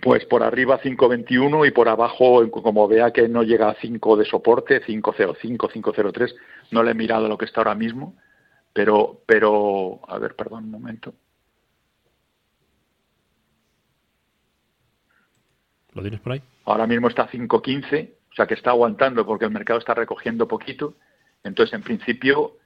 pues 0.00 0.24
por 0.26 0.44
arriba 0.44 0.80
5.21 0.80 1.66
y 1.66 1.72
por 1.72 1.88
abajo, 1.88 2.48
como 2.50 2.86
vea 2.86 3.12
que 3.12 3.28
no 3.28 3.42
llega 3.42 3.68
a 3.68 3.74
5 3.74 4.16
de 4.16 4.24
soporte, 4.24 4.80
5.05, 4.80 5.68
5.03, 5.68 6.34
no 6.70 6.84
le 6.84 6.92
he 6.92 6.94
mirado 6.94 7.28
lo 7.28 7.36
que 7.36 7.46
está 7.46 7.60
ahora 7.60 7.74
mismo, 7.74 8.16
pero, 8.72 9.22
pero, 9.26 10.00
a 10.06 10.18
ver, 10.18 10.36
perdón 10.36 10.64
un 10.64 10.70
momento. 10.70 11.12
¿Lo 15.92 16.02
tienes 16.02 16.20
por 16.20 16.32
ahí? 16.32 16.42
Ahora 16.66 16.86
mismo 16.86 17.08
está 17.08 17.22
a 17.22 17.30
5.15, 17.30 18.10
o 18.30 18.34
sea 18.34 18.46
que 18.46 18.54
está 18.54 18.70
aguantando 18.70 19.24
porque 19.24 19.44
el 19.44 19.52
mercado 19.52 19.78
está 19.78 19.94
recogiendo 19.94 20.48
poquito. 20.48 20.94
Entonces, 21.44 21.74
en 21.74 21.82
principio, 21.82 22.56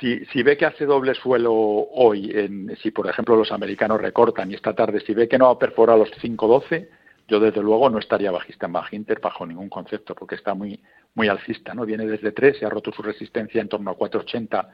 si, 0.00 0.42
ve 0.42 0.56
que 0.56 0.66
hace 0.66 0.84
doble 0.84 1.14
suelo 1.14 1.52
hoy, 1.54 2.30
en, 2.34 2.76
si 2.82 2.90
por 2.90 3.08
ejemplo 3.08 3.36
los 3.36 3.52
americanos 3.52 4.00
recortan 4.00 4.50
y 4.50 4.54
esta 4.54 4.74
tarde, 4.74 5.00
si 5.00 5.14
ve 5.14 5.28
que 5.28 5.38
no 5.38 5.48
ha 5.48 5.58
perforado 5.58 6.00
los 6.00 6.10
5.12, 6.10 6.88
yo 7.28 7.38
desde 7.38 7.62
luego 7.62 7.88
no 7.88 8.00
estaría 8.00 8.32
bajista 8.32 8.66
en 8.66 8.72
Baja 8.72 8.96
Inter 8.96 9.20
bajo 9.20 9.46
ningún 9.46 9.68
concepto 9.68 10.16
porque 10.16 10.34
está 10.34 10.54
muy, 10.54 10.80
muy 11.14 11.28
alcista. 11.28 11.72
¿no? 11.72 11.86
Viene 11.86 12.06
desde 12.06 12.32
3 12.32 12.60
y 12.60 12.64
ha 12.64 12.68
roto 12.68 12.90
su 12.92 13.02
resistencia 13.02 13.60
en 13.60 13.68
torno 13.68 13.92
a 13.92 13.96
4.80, 13.96 14.68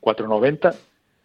4.90. 0.00 0.74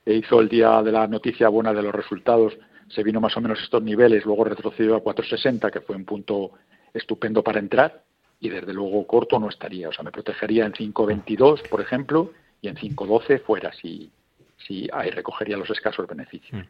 E 0.06 0.14
hizo 0.14 0.40
el 0.40 0.48
día 0.48 0.84
de 0.84 0.92
la 0.92 1.08
noticia 1.08 1.50
buena 1.50 1.74
de 1.74 1.82
los 1.82 1.96
resultados, 1.96 2.56
se 2.90 3.02
vino 3.02 3.20
más 3.20 3.36
o 3.36 3.42
menos 3.42 3.60
estos 3.60 3.82
niveles, 3.82 4.24
luego 4.24 4.44
retrocedió 4.44 4.96
a 4.96 5.04
4.60, 5.04 5.72
que 5.72 5.82
fue 5.82 5.96
un 5.96 6.06
punto 6.06 6.52
estupendo 6.96 7.44
para 7.44 7.60
entrar, 7.60 8.04
y 8.40 8.50
desde 8.50 8.74
luego 8.74 9.06
corto 9.06 9.40
no 9.40 9.50
estaría. 9.50 9.90
O 9.90 9.94
sea, 9.94 10.04
me 10.04 10.12
protegería 10.12 10.66
en 10.66 10.74
5.22, 10.74 11.68
por 11.70 11.82
ejemplo, 11.82 12.32
y 12.62 12.68
en 12.68 12.76
5.12 12.76 13.42
fuera, 13.42 13.72
si, 13.74 14.12
si 14.58 14.88
ahí 14.92 15.10
recogería 15.10 15.58
los 15.58 15.70
escasos 15.70 16.08
beneficios. 16.08 16.66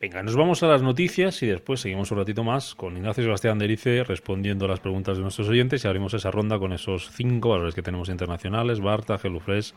Venga, 0.00 0.22
nos 0.22 0.36
vamos 0.36 0.62
a 0.62 0.66
las 0.66 0.82
noticias 0.82 1.42
y 1.42 1.46
después 1.46 1.80
seguimos 1.80 2.10
un 2.10 2.18
ratito 2.18 2.44
más 2.44 2.74
con 2.74 2.96
Ignacio 2.96 3.24
Sebastián 3.24 3.58
Derice 3.58 4.04
respondiendo 4.04 4.66
a 4.66 4.68
las 4.68 4.80
preguntas 4.80 5.16
de 5.16 5.22
nuestros 5.22 5.48
oyentes 5.48 5.84
y 5.84 5.88
abrimos 5.88 6.12
esa 6.12 6.30
ronda 6.30 6.58
con 6.58 6.72
esos 6.72 7.10
cinco 7.10 7.50
valores 7.50 7.74
que 7.74 7.82
tenemos 7.82 8.08
internacionales, 8.08 8.80
Barta, 8.80 9.16
Gelufresh 9.16 9.72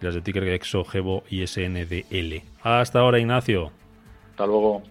y 0.00 0.04
las 0.04 0.14
de 0.14 0.20
ticker 0.20 0.48
Exo, 0.48 0.84
Gebo 0.84 1.22
y 1.30 1.46
SNDL. 1.46 2.42
Hasta 2.62 2.98
ahora, 2.98 3.18
Ignacio. 3.18 3.72
Hasta 4.32 4.46
luego. 4.46 4.82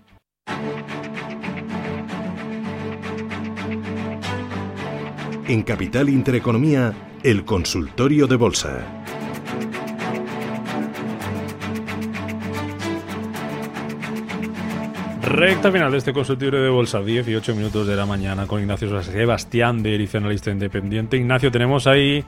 En 5.48 5.62
Capital 5.62 6.10
Intereconomía, 6.10 6.92
el 7.22 7.46
consultorio 7.46 8.26
de 8.26 8.36
bolsa. 8.36 8.84
Recta 15.22 15.72
final 15.72 15.92
de 15.92 16.00
este 16.00 16.14
consultorio 16.14 16.64
de 16.64 16.70
bolsa, 16.70 17.00
18 17.02 17.54
minutos 17.54 17.86
de 17.86 17.96
la 17.96 18.08
mañana 18.08 18.48
con 18.48 18.60
Ignacio 18.60 19.04
Sebastián 19.04 19.84
de 19.84 19.94
Erice, 19.94 20.18
analista 20.18 20.50
independiente. 20.50 21.18
Ignacio, 21.18 21.52
tenemos 21.52 21.86
ahí 21.86 22.24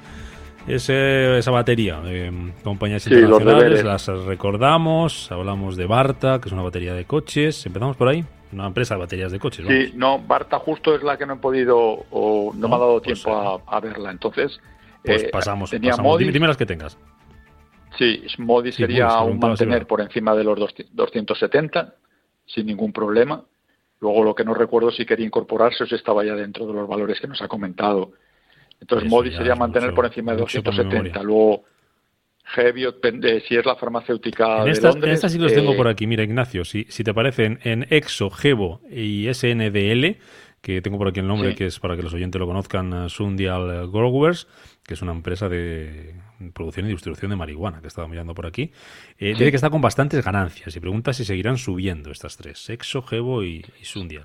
ese, 0.67 1.37
esa 1.37 1.51
batería 1.51 2.01
de 2.01 2.51
compañías 2.63 3.03
Sí, 3.03 3.09
los 3.09 3.39
internacionales, 3.39 3.83
las 3.83 4.07
recordamos, 4.25 5.31
hablamos 5.31 5.77
de 5.77 5.85
Barta, 5.85 6.39
que 6.41 6.49
es 6.49 6.53
una 6.53 6.61
batería 6.61 6.93
de 6.93 7.05
coches. 7.05 7.65
Empezamos 7.65 7.95
por 7.95 8.09
ahí, 8.09 8.25
una 8.51 8.67
empresa 8.67 8.95
de 8.95 8.99
baterías 9.01 9.31
de 9.31 9.39
coches. 9.39 9.65
vamos. 9.65 9.83
Sí, 9.85 9.93
no, 9.95 10.19
Barta 10.19 10.59
justo 10.59 10.93
es 10.95 11.03
la 11.03 11.17
que 11.17 11.25
no 11.25 11.35
he 11.35 11.37
podido 11.37 11.77
o 11.77 12.53
no, 12.53 12.67
me 12.67 12.75
ha 12.75 12.79
dado 12.79 13.01
pues, 13.01 13.21
tiempo 13.23 13.39
a, 13.39 13.77
a 13.77 13.79
verla. 13.79 14.11
Entonces, 14.11 14.59
Pues 15.03 15.23
eh, 15.23 15.29
pasamos, 15.31 15.69
tenía 15.69 15.91
pasamos. 15.91 16.11
Modi, 16.13 16.23
Dime, 16.25 16.33
dime 16.33 16.47
las 16.47 16.57
que 16.57 16.65
tengas. 16.65 16.97
Sí, 17.97 18.23
Modi 18.37 18.71
Sí, 18.71 18.83
sería 18.83 19.09
se 19.09 19.17
un 19.25 19.39
mantener 19.39 19.87
por 19.87 20.01
encima 20.01 20.35
de 20.35 20.43
los 20.43 20.59
270 20.91 21.95
sin 22.45 22.65
ningún 22.65 22.91
problema. 22.91 23.43
Luego 23.99 24.23
lo 24.23 24.35
que 24.35 24.43
no 24.43 24.53
recuerdo 24.53 24.91
si 24.91 25.05
quería 25.05 25.25
incorporarse 25.25 25.83
o 25.83 25.87
si 25.87 25.95
estaba 25.95 26.23
ya 26.23 26.35
dentro 26.35 26.67
de 26.67 26.73
los 26.73 26.87
valores 26.87 27.19
que 27.19 27.27
nos 27.27 27.41
ha 27.41 27.47
comentado. 27.47 28.11
Entonces 28.79 29.09
Modi 29.09 29.31
sería 29.31 29.55
mantener 29.55 29.89
mucho- 29.89 29.95
por 29.95 30.05
encima 30.05 30.33
de 30.35 30.41
mucho 30.41 30.63
por 30.63 30.73
mi 30.73 30.77
270. 30.77 31.19
memoria. 31.19 31.23
Luego 31.23 31.63
Geviot, 32.45 33.01
pende- 33.01 33.41
si 33.47 33.55
es 33.57 33.65
la 33.65 33.75
farmacéutica 33.75 34.59
En 34.59 34.65
de 34.65 34.71
estas, 34.71 34.93
Londres. 34.95 35.09
en 35.09 35.13
estas 35.15 35.31
sí 35.33 35.37
los 35.39 35.53
tengo 35.53 35.73
eh, 35.73 35.75
por 35.75 35.87
aquí. 35.87 36.07
Mira, 36.07 36.23
Ignacio, 36.23 36.63
si, 36.63 36.85
si 36.89 37.03
te 37.03 37.13
parecen 37.13 37.59
en 37.63 37.85
Exo, 37.89 38.29
Gebo 38.29 38.81
y 38.89 39.27
SNDL, 39.33 40.17
que 40.61 40.81
tengo 40.81 40.97
por 40.97 41.09
aquí 41.09 41.19
el 41.19 41.27
nombre, 41.27 41.49
Sí. 41.51 41.55
que 41.55 41.65
es 41.65 41.79
para 41.79 41.95
que 41.97 42.03
los 42.03 42.13
oyentes 42.13 42.39
lo 42.39 42.47
conozcan, 42.47 42.93
eh, 42.93 43.09
Sundial 43.09 43.69
eh, 43.69 43.87
Growers, 43.91 44.47
que 44.85 44.93
es 44.93 45.01
una 45.01 45.11
empresa 45.11 45.49
de 45.49 46.15
producción 46.53 46.85
y 46.85 46.89
distribución 46.89 47.31
de 47.31 47.35
marihuana, 47.35 47.81
que 47.81 47.87
estaba 47.87 48.07
mirando 48.07 48.33
por 48.33 48.45
aquí. 48.45 48.71
Eh, 49.17 49.29
Dice 49.29 49.49
que 49.49 49.55
está 49.57 49.69
con 49.69 49.81
bastantes 49.81 50.23
ganancias 50.23 50.73
y 50.75 50.79
pregunta 50.79 51.11
si 51.11 51.25
seguirán 51.25 51.57
subiendo 51.57 52.11
estas 52.11 52.37
tres, 52.37 52.69
Exo, 52.69 53.01
Gebo 53.01 53.43
y, 53.43 53.65
y 53.81 53.85
Sundial. 53.85 54.23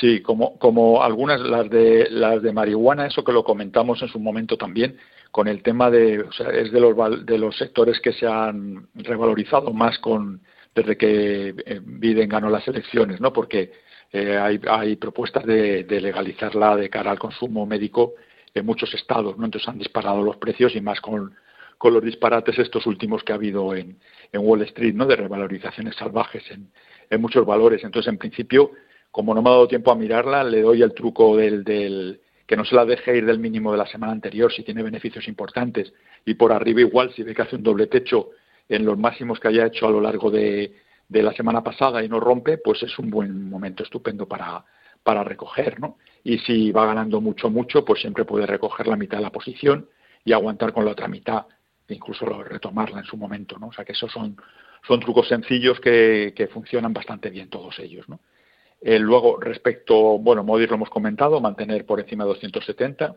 Sí, 0.00 0.20
como, 0.20 0.58
como 0.58 1.02
algunas, 1.02 1.40
las 1.40 1.70
de, 1.70 2.08
las 2.10 2.42
de 2.42 2.52
marihuana, 2.52 3.06
eso 3.06 3.24
que 3.24 3.32
lo 3.32 3.44
comentamos 3.44 4.02
en 4.02 4.08
su 4.08 4.18
momento 4.18 4.58
también, 4.58 4.98
con 5.30 5.48
el 5.48 5.62
tema 5.62 5.90
de, 5.90 6.20
o 6.20 6.32
sea, 6.32 6.50
es 6.50 6.70
de 6.70 6.80
los, 6.80 7.24
de 7.24 7.38
los 7.38 7.56
sectores 7.56 7.98
que 8.00 8.12
se 8.12 8.26
han 8.26 8.88
revalorizado 8.94 9.72
más 9.72 9.98
con, 9.98 10.42
desde 10.74 10.98
que 10.98 11.54
eh, 11.64 11.80
Biden 11.82 12.28
ganó 12.28 12.50
las 12.50 12.68
elecciones, 12.68 13.20
¿no? 13.20 13.32
Porque 13.32 13.72
eh, 14.12 14.36
hay, 14.36 14.60
hay 14.68 14.96
propuestas 14.96 15.46
de, 15.46 15.84
de 15.84 16.00
legalizarla 16.00 16.76
de 16.76 16.90
cara 16.90 17.10
al 17.10 17.18
consumo 17.18 17.64
médico 17.64 18.14
en 18.54 18.66
muchos 18.66 18.92
estados, 18.92 19.38
¿no? 19.38 19.46
Entonces 19.46 19.68
han 19.68 19.78
disparado 19.78 20.22
los 20.22 20.36
precios 20.36 20.74
y 20.76 20.80
más 20.82 21.00
con, 21.00 21.34
con 21.78 21.94
los 21.94 22.02
disparates 22.02 22.58
estos 22.58 22.86
últimos 22.86 23.22
que 23.22 23.32
ha 23.32 23.36
habido 23.36 23.74
en, 23.74 23.98
en 24.32 24.40
Wall 24.42 24.62
Street, 24.62 24.94
¿no? 24.94 25.06
De 25.06 25.16
revalorizaciones 25.16 25.96
salvajes 25.96 26.50
en, 26.50 26.70
en, 27.10 27.20
muchos 27.20 27.46
valores. 27.46 27.82
Entonces, 27.84 28.10
en 28.10 28.18
principio, 28.18 28.72
como 29.16 29.34
no 29.34 29.40
me 29.40 29.48
ha 29.48 29.52
dado 29.52 29.66
tiempo 29.66 29.90
a 29.90 29.94
mirarla, 29.94 30.44
le 30.44 30.60
doy 30.60 30.82
el 30.82 30.92
truco 30.92 31.38
del, 31.38 31.64
del 31.64 32.20
que 32.46 32.54
no 32.54 32.66
se 32.66 32.74
la 32.74 32.84
deje 32.84 33.16
ir 33.16 33.24
del 33.24 33.38
mínimo 33.38 33.72
de 33.72 33.78
la 33.78 33.86
semana 33.86 34.12
anterior 34.12 34.52
si 34.52 34.62
tiene 34.62 34.82
beneficios 34.82 35.26
importantes 35.26 35.90
y 36.26 36.34
por 36.34 36.52
arriba 36.52 36.82
igual 36.82 37.10
si 37.14 37.22
ve 37.22 37.34
que 37.34 37.40
hace 37.40 37.56
un 37.56 37.62
doble 37.62 37.86
techo 37.86 38.32
en 38.68 38.84
los 38.84 38.98
máximos 38.98 39.40
que 39.40 39.48
haya 39.48 39.64
hecho 39.64 39.88
a 39.88 39.90
lo 39.90 40.02
largo 40.02 40.30
de, 40.30 40.70
la 41.08 41.32
semana 41.32 41.64
pasada 41.64 42.04
y 42.04 42.10
no 42.10 42.20
rompe, 42.20 42.58
pues 42.58 42.82
es 42.82 42.98
un 42.98 43.08
buen 43.08 43.48
momento 43.48 43.84
estupendo 43.84 44.28
para, 44.28 44.62
para 45.02 45.24
recoger, 45.24 45.80
¿no? 45.80 45.96
Y 46.22 46.36
si 46.40 46.70
va 46.70 46.84
ganando 46.84 47.22
mucho, 47.22 47.48
mucho, 47.48 47.86
pues 47.86 48.02
siempre 48.02 48.26
puede 48.26 48.44
recoger 48.44 48.86
la 48.86 48.96
mitad 48.96 49.16
de 49.16 49.24
la 49.24 49.32
posición 49.32 49.88
y 50.26 50.34
aguantar 50.34 50.74
con 50.74 50.84
la 50.84 50.90
otra 50.90 51.08
mitad, 51.08 51.46
e 51.88 51.94
incluso 51.94 52.26
retomarla 52.26 52.98
en 52.98 53.06
su 53.06 53.16
momento, 53.16 53.58
¿no? 53.58 53.68
O 53.68 53.72
sea 53.72 53.86
que 53.86 53.92
esos 53.92 54.12
son, 54.12 54.36
son 54.86 55.00
trucos 55.00 55.26
sencillos 55.26 55.80
que, 55.80 56.34
que 56.36 56.48
funcionan 56.48 56.92
bastante 56.92 57.30
bien 57.30 57.48
todos 57.48 57.78
ellos, 57.78 58.06
¿no? 58.10 58.20
Eh, 58.80 58.98
luego, 58.98 59.38
respecto, 59.40 60.18
bueno, 60.18 60.44
Modis 60.44 60.68
lo 60.68 60.76
hemos 60.76 60.90
comentado, 60.90 61.40
mantener 61.40 61.86
por 61.86 62.00
encima 62.00 62.24
de 62.24 62.28
270. 62.28 63.16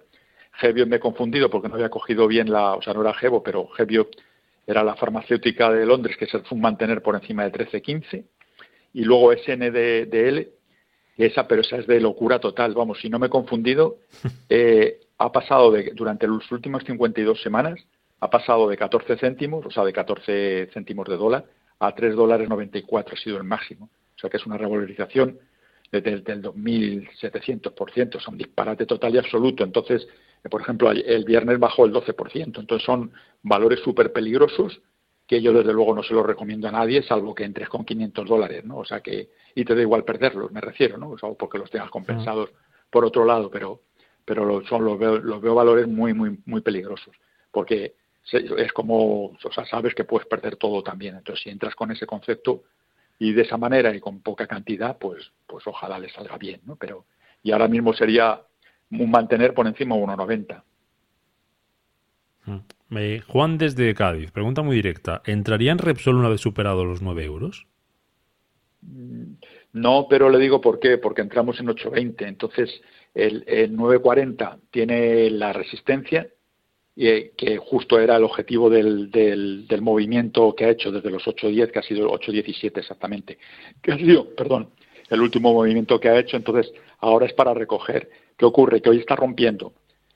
Gebio 0.54 0.88
me 0.88 0.98
he 0.98 1.00
confundido 1.00 1.50
porque 1.50 1.70
no 1.70 1.76
había 1.76 1.90
cogido 1.90 2.28
bien 2.28 2.52
la, 2.52 2.76
o 2.76 2.82
sea, 2.82 2.94
no 2.94 3.02
era 3.02 3.14
Gebo, 3.14 3.44
pero 3.44 3.68
Gebio 3.70 4.10
era 4.66 4.84
la 4.84 4.96
farmacéutica 4.96 5.72
de 5.72 5.86
Londres 5.86 6.18
que 6.18 6.28
se 6.28 6.40
fue 6.40 6.58
mantener 6.58 7.02
por 7.02 7.16
encima 7.16 7.44
de 7.44 7.52
13.15. 7.52 8.26
Y 8.94 9.04
luego 9.04 9.34
SNDL, 9.34 10.48
esa, 11.18 11.48
pero 11.48 11.62
esa 11.62 11.78
es 11.78 11.88
de 11.88 12.00
locura 12.00 12.40
total. 12.40 12.74
Vamos, 12.74 13.00
si 13.00 13.10
no 13.10 13.20
me 13.20 13.28
he 13.28 13.30
confundido, 13.30 13.98
eh, 14.50 15.00
ha 15.18 15.32
pasado 15.32 15.72
de, 15.72 15.92
durante 15.94 16.28
las 16.28 16.52
últimas 16.52 16.84
52 16.84 17.42
semanas, 17.42 17.80
ha 18.20 18.30
pasado 18.30 18.68
de 18.70 18.78
14 18.78 19.18
céntimos, 19.18 19.66
o 19.66 19.72
sea, 19.72 19.84
de 19.84 19.94
14 19.94 20.70
céntimos 20.74 21.08
de 21.08 21.18
dólar, 21.18 21.46
a 21.80 21.94
3 21.94 22.16
dólares 22.16 22.50
94, 22.50 23.14
ha 23.14 23.18
sido 23.18 23.38
el 23.38 23.44
máximo. 23.44 23.90
O 24.16 24.20
sea, 24.20 24.30
que 24.30 24.38
es 24.38 24.46
una 24.46 24.58
revalorización 24.58 25.40
del, 25.92 26.24
del 26.24 26.42
2.700%, 26.42 28.18
es 28.18 28.28
un 28.28 28.38
disparate 28.38 28.86
total 28.86 29.16
y 29.16 29.18
absoluto. 29.18 29.64
Entonces, 29.64 30.08
eh, 30.44 30.50
por 30.50 30.62
ejemplo, 30.62 30.92
el 30.92 31.24
viernes 31.24 31.60
bajó 31.60 31.86
el 31.86 31.94
12%. 31.94 32.60
Entonces, 32.60 32.84
son 32.86 33.12
valores 33.42 33.80
súper 33.82 34.14
peligrosos 34.14 34.82
que 35.30 35.42
yo 35.44 35.54
desde 35.54 35.74
luego 35.74 35.94
no 35.94 36.02
se 36.02 36.16
los 36.16 36.26
recomiendo 36.26 36.68
a 36.68 36.72
nadie, 36.72 37.04
salvo 37.04 37.36
que 37.36 37.44
entres 37.44 37.70
con 37.70 37.86
500 37.86 38.28
dólares, 38.28 38.66
¿no? 38.66 38.78
O 38.78 38.86
sea 38.86 39.02
que, 39.02 39.30
y 39.54 39.64
te 39.64 39.76
da 39.76 39.82
igual 39.82 40.04
perderlos, 40.04 40.52
me 40.52 40.60
refiero, 40.60 40.98
¿no? 40.98 41.12
O 41.12 41.20
sea, 41.20 41.30
porque 41.34 41.60
los 41.60 41.70
tengas 41.70 41.92
compensados 41.92 42.50
por 42.90 43.06
otro 43.06 43.24
lado, 43.26 43.52
pero, 43.52 43.84
pero 44.26 44.66
son, 44.66 44.84
los 44.84 44.98
veo, 44.98 45.20
los 45.20 45.40
veo 45.40 45.54
valores 45.54 45.88
muy, 45.88 46.16
muy, 46.16 46.40
muy 46.48 46.62
peligrosos, 46.62 47.16
porque 47.52 47.94
es 48.32 48.74
como, 48.74 49.26
o 49.26 49.52
sea, 49.54 49.66
sabes 49.66 49.94
que 49.94 50.04
puedes 50.04 50.28
perder 50.28 50.56
todo 50.56 50.82
también. 50.82 51.16
Entonces, 51.16 51.44
si 51.44 51.52
entras 51.52 51.76
con 51.76 51.92
ese 51.92 52.08
concepto 52.08 52.64
y 53.20 53.34
de 53.34 53.42
esa 53.42 53.58
manera 53.58 53.94
y 53.94 54.00
con 54.00 54.22
poca 54.22 54.48
cantidad, 54.48 54.98
pues, 54.98 55.32
pues 55.46 55.68
ojalá 55.68 56.00
le 56.00 56.10
salga 56.10 56.38
bien, 56.38 56.62
¿no? 56.66 56.78
Pero, 56.78 57.06
y 57.44 57.52
ahora 57.52 57.68
mismo 57.68 57.94
sería 57.94 58.42
mantener 58.90 59.54
por 59.54 59.68
encima 59.68 59.96
1,90. 59.96 60.64
Juan 63.28 63.58
desde 63.58 63.94
Cádiz, 63.94 64.32
pregunta 64.32 64.64
muy 64.64 64.76
directa. 64.76 65.22
¿Entraría 65.26 65.72
en 65.72 65.78
Repsol 65.78 66.16
una 66.16 66.30
vez 66.30 66.42
superado 66.42 66.86
los 66.86 67.02
9 67.02 67.24
euros? 67.24 67.68
Mm, 68.82 69.34
no, 69.74 70.08
pero 70.10 70.30
le 70.30 70.40
digo 70.40 70.62
por 70.62 70.80
qué, 70.80 70.98
porque 70.98 71.22
entramos 71.22 71.60
en 71.60 71.68
8.20, 71.68 72.28
entonces 72.28 72.82
el, 73.14 73.46
9.40 73.46 74.60
tiene 74.72 75.30
la 75.30 75.54
resistencia, 75.54 76.28
eh, 77.02 77.32
que 77.38 77.56
justo 77.56 77.98
era 77.98 78.18
el 78.18 78.26
objetivo 78.26 78.70
del, 78.70 79.10
del, 79.10 79.82
movimiento 79.82 80.54
que 80.54 80.66
ha 80.66 80.70
hecho 80.70 80.92
desde 80.92 81.10
los 81.10 81.26
8.10, 81.26 81.72
que 81.72 81.80
ha 81.80 81.82
sido 81.82 82.12
8.17 82.12 82.78
exactamente, 82.78 83.38
que 83.82 83.94
ha 83.94 83.98
sido, 83.98 84.36
perdón, 84.36 84.72
el 85.10 85.22
último 85.22 85.54
movimiento 85.54 85.98
que 85.98 86.10
ha 86.10 86.20
hecho, 86.20 86.36
entonces 86.36 86.74
ahora 87.00 87.26
es 87.26 87.32
para 87.32 87.54
recoger. 87.54 88.10
¿Qué 88.38 88.44
ocurre? 88.44 88.82
Que 88.82 88.90
hoy 88.90 88.98
está 88.98 89.16
rompiendo, 89.16 89.72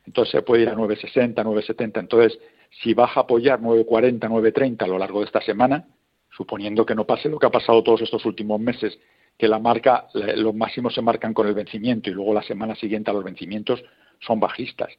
entonces 0.05 0.33
se 0.33 0.41
puede 0.41 0.63
ir 0.63 0.69
a 0.69 0.75
9.60, 0.75 1.35
9.70, 1.35 1.99
entonces 2.01 2.37
si 2.81 2.93
baja 2.93 3.21
a 3.21 3.23
apoyar 3.23 3.61
9.40, 3.61 4.19
9.30 4.19 4.83
a 4.83 4.87
lo 4.87 4.97
largo 4.97 5.21
de 5.21 5.27
esta 5.27 5.39
semana, 5.39 5.87
suponiendo 6.35 6.85
que 6.85 6.95
no 6.95 7.05
pase 7.05 7.29
lo 7.29 7.39
que 7.39 7.45
ha 7.45 7.51
pasado 7.51 7.81
todos 7.81 8.01
estos 8.01 8.25
últimos 8.25 8.59
meses, 8.59 8.99
que 9.37 9.47
la 9.47 9.57
marca, 9.57 10.07
los 10.35 10.53
máximos 10.53 10.93
se 10.93 11.01
marcan 11.01 11.33
con 11.33 11.47
el 11.47 11.53
vencimiento 11.53 12.09
y 12.09 12.13
luego 12.13 12.33
la 12.33 12.43
semana 12.43 12.75
siguiente 12.75 13.09
a 13.09 13.13
los 13.13 13.23
vencimientos 13.23 13.81
son 14.19 14.41
bajistas. 14.41 14.89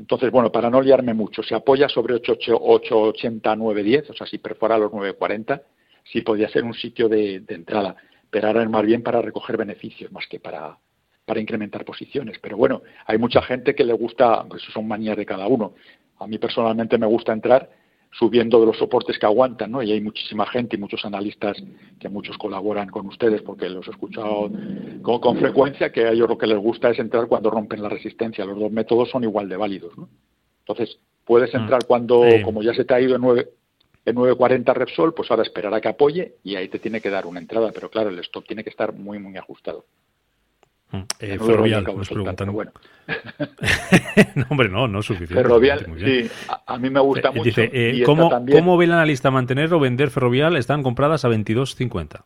Entonces, 0.00 0.30
bueno, 0.30 0.50
para 0.50 0.70
no 0.70 0.80
liarme 0.80 1.12
mucho, 1.12 1.42
se 1.42 1.54
apoya 1.54 1.86
sobre 1.86 2.14
8.80, 2.14 3.42
9.10, 3.42 4.08
o 4.08 4.14
sea, 4.14 4.26
si 4.26 4.38
perfora 4.38 4.78
los 4.78 4.90
9.40, 4.90 5.60
sí 6.10 6.22
podría 6.22 6.48
ser 6.48 6.64
un 6.64 6.72
sitio 6.72 7.06
de, 7.06 7.44
entrada, 7.48 7.94
pero 8.30 8.48
ahora 8.48 8.62
es 8.62 8.70
más 8.70 8.82
bien 8.82 9.02
para 9.02 9.20
recoger 9.20 9.58
beneficios 9.58 10.10
más 10.10 10.26
que 10.26 10.40
para, 10.40 10.78
para 11.26 11.38
incrementar 11.38 11.84
posiciones. 11.84 12.38
Pero 12.38 12.56
bueno, 12.56 12.80
hay 13.04 13.18
mucha 13.18 13.42
gente 13.42 13.74
que 13.74 13.84
le 13.84 13.92
gusta, 13.92 14.42
pues 14.48 14.62
son 14.72 14.88
manías 14.88 15.18
de 15.18 15.26
cada 15.26 15.46
uno. 15.46 15.74
A 16.18 16.26
mí 16.26 16.38
personalmente 16.38 16.96
me 16.96 17.06
gusta 17.06 17.34
entrar 17.34 17.68
subiendo 18.12 18.60
de 18.60 18.66
los 18.66 18.78
soportes 18.78 19.18
que 19.18 19.26
aguantan, 19.26 19.70
¿no? 19.70 19.82
Y 19.82 19.92
hay 19.92 20.00
muchísima 20.00 20.46
gente 20.46 20.76
y 20.76 20.80
muchos 20.80 21.04
analistas 21.04 21.56
que 21.98 22.08
muchos 22.08 22.36
colaboran 22.38 22.88
con 22.88 23.06
ustedes 23.06 23.42
porque 23.42 23.68
los 23.68 23.86
he 23.86 23.90
escuchado 23.92 24.50
con, 25.02 25.38
frecuencia 25.38 25.92
que 25.92 26.06
a 26.06 26.10
ellos 26.10 26.28
lo 26.28 26.36
que 26.36 26.46
les 26.46 26.58
gusta 26.58 26.90
es 26.90 26.98
entrar 26.98 27.26
cuando 27.28 27.50
rompen 27.50 27.82
la 27.82 27.88
resistencia. 27.88 28.44
Los 28.44 28.58
dos 28.58 28.72
métodos 28.72 29.10
son 29.10 29.22
igual 29.22 29.48
de 29.48 29.56
válidos, 29.56 29.96
¿no? 29.96 30.08
Entonces, 30.60 30.98
puedes 31.24 31.54
mm. 31.54 31.58
entrar 31.58 31.84
cuando, 31.86 32.24
como 32.44 32.62
ya 32.62 32.74
se 32.74 32.84
te 32.84 32.94
ha 32.94 33.00
ido 33.00 33.14
en 33.14 33.22
9, 33.22 33.48
en 34.04 34.16
9.40 34.16 34.74
Repsol, 34.74 35.14
pues 35.14 35.30
ahora 35.30 35.42
esperar 35.42 35.72
a 35.74 35.80
que 35.80 35.88
apoye 35.88 36.34
y 36.42 36.56
ahí 36.56 36.68
te 36.68 36.78
tiene 36.78 37.00
que 37.00 37.10
dar 37.10 37.26
una 37.26 37.40
entrada, 37.40 37.70
pero 37.72 37.90
claro, 37.90 38.10
el 38.10 38.18
stop 38.20 38.46
tiene 38.46 38.64
que 38.64 38.70
estar 38.70 38.92
muy, 38.92 39.18
muy 39.18 39.36
ajustado. 39.36 39.84
Mm. 40.92 41.02
Eh, 41.20 41.38
ferrovial, 41.38 41.84
nos 41.84 42.08
preguntan. 42.08 42.52
Bueno. 42.52 42.72
no, 44.34 44.46
hombre, 44.50 44.68
no, 44.68 44.88
no 44.88 45.00
es 45.00 45.06
suficiente. 45.06 45.42
Ferrovial, 45.42 45.86
sí, 45.98 46.28
a, 46.66 46.78
mí 46.78 46.90
me 46.90 47.00
gusta 47.00 47.28
eh, 47.28 47.32
mucho. 47.32 47.44
Dice, 47.44 47.70
eh, 47.72 48.02
¿cómo, 48.04 48.30
¿cómo, 48.50 48.76
ve 48.76 48.84
el 48.86 48.92
analista 48.92 49.30
mantener 49.30 49.72
o 49.72 49.80
vender 49.80 50.10
Ferrovial? 50.10 50.56
Están 50.56 50.82
compradas 50.82 51.24
a 51.24 51.28
22.50. 51.28 52.22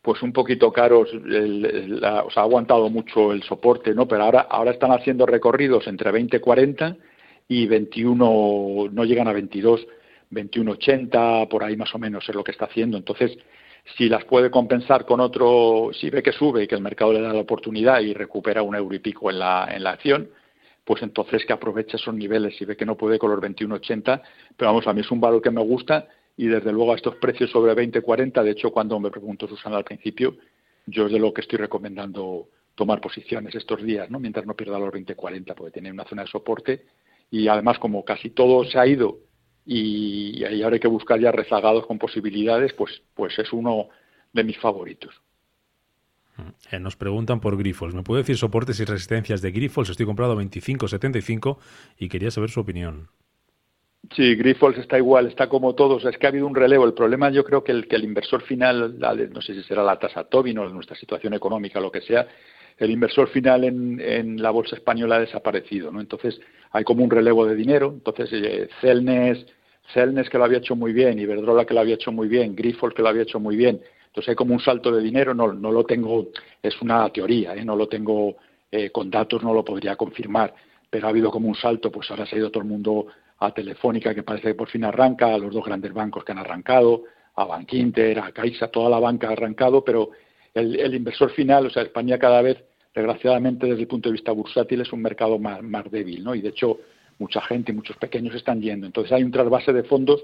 Pues 0.00 0.22
un 0.22 0.32
poquito 0.32 0.70
caros, 0.72 1.08
o 1.14 2.30
sea, 2.30 2.42
ha 2.42 2.44
aguantado 2.44 2.90
mucho 2.90 3.32
el 3.32 3.42
soporte, 3.42 3.94
¿no? 3.94 4.06
Pero 4.06 4.24
ahora, 4.24 4.40
ahora 4.42 4.70
están 4.70 4.92
haciendo 4.92 5.24
recorridos 5.24 5.86
entre 5.86 6.10
20.40 6.10 6.96
y 7.48 7.66
21, 7.66 8.90
no 8.92 9.04
llegan 9.04 9.28
a 9.28 9.32
22, 9.32 9.86
21.80, 10.30 11.48
por 11.48 11.64
ahí 11.64 11.76
más 11.76 11.94
o 11.94 11.98
menos 11.98 12.28
es 12.28 12.34
lo 12.34 12.44
que 12.44 12.52
está 12.52 12.66
haciendo. 12.66 12.98
Entonces, 12.98 13.38
si 13.96 14.08
las 14.08 14.24
puede 14.24 14.50
compensar 14.50 15.04
con 15.04 15.20
otro, 15.20 15.90
si 15.92 16.10
ve 16.10 16.22
que 16.22 16.32
sube 16.32 16.64
y 16.64 16.66
que 16.66 16.74
el 16.74 16.80
mercado 16.80 17.12
le 17.12 17.20
da 17.20 17.32
la 17.32 17.40
oportunidad 17.40 18.00
y 18.00 18.14
recupera 18.14 18.62
un 18.62 18.74
euro 18.74 18.94
y 18.94 18.98
pico 18.98 19.30
en 19.30 19.38
la, 19.38 19.68
en 19.70 19.84
la 19.84 19.90
acción, 19.90 20.30
pues 20.84 21.02
entonces 21.02 21.44
que 21.44 21.52
aproveche 21.52 21.96
esos 21.96 22.14
niveles. 22.14 22.56
Si 22.56 22.64
ve 22.64 22.76
que 22.76 22.86
no 22.86 22.96
puede 22.96 23.18
con 23.18 23.30
los 23.30 23.40
21.80, 23.40 24.22
pero 24.56 24.70
vamos, 24.70 24.86
a 24.86 24.92
mí 24.92 25.00
es 25.00 25.10
un 25.10 25.20
valor 25.20 25.42
que 25.42 25.50
me 25.50 25.62
gusta 25.62 26.08
y 26.36 26.46
desde 26.46 26.72
luego 26.72 26.92
a 26.92 26.96
estos 26.96 27.16
precios 27.16 27.50
sobre 27.50 27.74
20.40, 27.74 28.42
de 28.42 28.50
hecho 28.50 28.70
cuando 28.70 28.98
me 28.98 29.10
preguntó 29.10 29.46
Susana 29.46 29.76
al 29.76 29.84
principio, 29.84 30.36
yo 30.86 31.06
es 31.06 31.12
de 31.12 31.18
lo 31.18 31.32
que 31.32 31.42
estoy 31.42 31.58
recomendando 31.58 32.48
tomar 32.74 33.00
posiciones 33.00 33.54
estos 33.54 33.82
días, 33.82 34.10
¿no? 34.10 34.18
mientras 34.18 34.44
no 34.46 34.54
pierda 34.54 34.78
los 34.78 34.92
20.40, 34.92 35.54
porque 35.54 35.72
tiene 35.72 35.92
una 35.92 36.04
zona 36.04 36.22
de 36.22 36.28
soporte 36.28 36.86
y 37.30 37.46
además 37.48 37.78
como 37.78 38.04
casi 38.04 38.30
todo 38.30 38.64
se 38.64 38.78
ha 38.78 38.86
ido 38.86 39.18
y, 39.66 40.44
ahí 40.44 40.62
ahora 40.62 40.74
hay 40.74 40.80
que 40.80 40.88
buscar 40.88 41.20
ya 41.20 41.32
rezagados 41.32 41.86
con 41.86 41.98
posibilidades, 41.98 42.72
pues, 42.74 43.02
pues 43.14 43.38
es 43.38 43.52
uno 43.52 43.88
de 44.32 44.44
mis 44.44 44.58
favoritos. 44.58 45.14
Eh, 46.70 46.80
nos 46.80 46.96
preguntan 46.96 47.40
por 47.40 47.56
Grifols. 47.56 47.94
¿Me 47.94 48.02
puede 48.02 48.22
decir 48.22 48.36
soportes 48.36 48.80
y 48.80 48.84
resistencias 48.84 49.40
de 49.40 49.52
Grifols? 49.52 49.90
Estoy 49.90 50.06
comprado 50.06 50.32
a 50.32 50.36
25.75 50.36 51.58
y 51.98 52.08
quería 52.08 52.30
saber 52.30 52.50
su 52.50 52.60
opinión. 52.60 53.08
Sí, 54.14 54.34
Grifols 54.34 54.76
está 54.78 54.98
igual, 54.98 55.28
está 55.28 55.48
como 55.48 55.74
todos. 55.74 56.04
Es 56.04 56.18
que 56.18 56.26
ha 56.26 56.30
habido 56.30 56.46
un 56.46 56.54
relevo. 56.54 56.84
El 56.84 56.92
problema 56.92 57.30
yo 57.30 57.44
creo 57.44 57.64
que 57.64 57.72
el, 57.72 57.88
que 57.88 57.96
el 57.96 58.04
inversor 58.04 58.42
final, 58.42 58.98
no 58.98 59.40
sé 59.40 59.54
si 59.54 59.62
será 59.62 59.82
la 59.82 59.98
tasa 59.98 60.24
Tobin 60.24 60.58
o 60.58 60.68
nuestra 60.68 60.96
situación 60.96 61.34
económica, 61.34 61.80
lo 61.80 61.90
que 61.90 62.02
sea, 62.02 62.26
el 62.78 62.90
inversor 62.90 63.28
final 63.28 63.64
en, 63.64 64.00
en 64.00 64.42
la 64.42 64.50
bolsa 64.50 64.76
española 64.76 65.16
ha 65.16 65.20
desaparecido. 65.20 65.90
¿no? 65.92 66.00
Entonces 66.00 66.40
hay 66.70 66.84
como 66.84 67.04
un 67.04 67.10
relevo 67.10 67.46
de 67.46 67.54
dinero. 67.54 67.92
Entonces 67.94 68.30
eh, 68.32 68.68
Celnes, 68.80 69.46
Celnes 69.92 70.28
que 70.28 70.38
lo 70.38 70.44
había 70.44 70.58
hecho 70.58 70.74
muy 70.74 70.92
bien, 70.92 71.18
Iberdrola 71.18 71.64
que 71.64 71.74
lo 71.74 71.80
había 71.80 71.94
hecho 71.94 72.12
muy 72.12 72.28
bien, 72.28 72.54
Grifols 72.56 72.94
que 72.94 73.02
lo 73.02 73.08
había 73.08 73.22
hecho 73.22 73.38
muy 73.38 73.56
bien. 73.56 73.80
Entonces 74.06 74.30
hay 74.30 74.34
como 74.36 74.54
un 74.54 74.60
salto 74.60 74.92
de 74.92 75.02
dinero, 75.02 75.34
no, 75.34 75.52
no 75.52 75.72
lo 75.72 75.84
tengo, 75.84 76.28
es 76.62 76.80
una 76.80 77.08
teoría, 77.10 77.54
¿eh? 77.54 77.64
no 77.64 77.74
lo 77.74 77.88
tengo 77.88 78.36
eh, 78.70 78.90
con 78.90 79.10
datos, 79.10 79.42
no 79.42 79.52
lo 79.52 79.64
podría 79.64 79.96
confirmar, 79.96 80.54
pero 80.88 81.06
ha 81.06 81.10
habido 81.10 81.30
como 81.30 81.48
un 81.48 81.56
salto, 81.56 81.90
pues 81.90 82.08
ahora 82.10 82.24
se 82.24 82.36
ha 82.36 82.38
ido 82.38 82.50
todo 82.50 82.62
el 82.62 82.68
mundo 82.68 83.06
a 83.38 83.52
Telefónica, 83.52 84.14
que 84.14 84.22
parece 84.22 84.48
que 84.48 84.54
por 84.54 84.68
fin 84.68 84.84
arranca, 84.84 85.34
a 85.34 85.38
los 85.38 85.52
dos 85.52 85.64
grandes 85.64 85.92
bancos 85.92 86.24
que 86.24 86.32
han 86.32 86.38
arrancado, 86.38 87.02
a 87.34 87.44
Bankinter, 87.44 88.20
a 88.20 88.30
Caixa, 88.30 88.68
toda 88.68 88.88
la 88.88 89.00
banca 89.00 89.28
ha 89.28 89.32
arrancado, 89.32 89.82
pero 89.84 90.10
el, 90.54 90.78
el 90.78 90.94
inversor 90.94 91.30
final, 91.32 91.66
o 91.66 91.70
sea, 91.70 91.82
España 91.82 92.18
cada 92.18 92.40
vez 92.42 92.58
desgraciadamente 92.94 93.66
desde 93.66 93.82
el 93.82 93.88
punto 93.88 94.08
de 94.08 94.14
vista 94.14 94.32
bursátil 94.32 94.80
es 94.80 94.92
un 94.92 95.02
mercado 95.02 95.38
más, 95.38 95.62
más 95.62 95.90
débil, 95.90 96.22
¿no? 96.22 96.34
Y 96.34 96.40
de 96.40 96.50
hecho 96.50 96.78
mucha 97.18 97.40
gente 97.42 97.72
y 97.72 97.74
muchos 97.74 97.96
pequeños 97.96 98.34
están 98.34 98.60
yendo. 98.60 98.86
Entonces 98.86 99.12
hay 99.12 99.24
un 99.24 99.32
trasvase 99.32 99.72
de 99.72 99.82
fondos, 99.82 100.22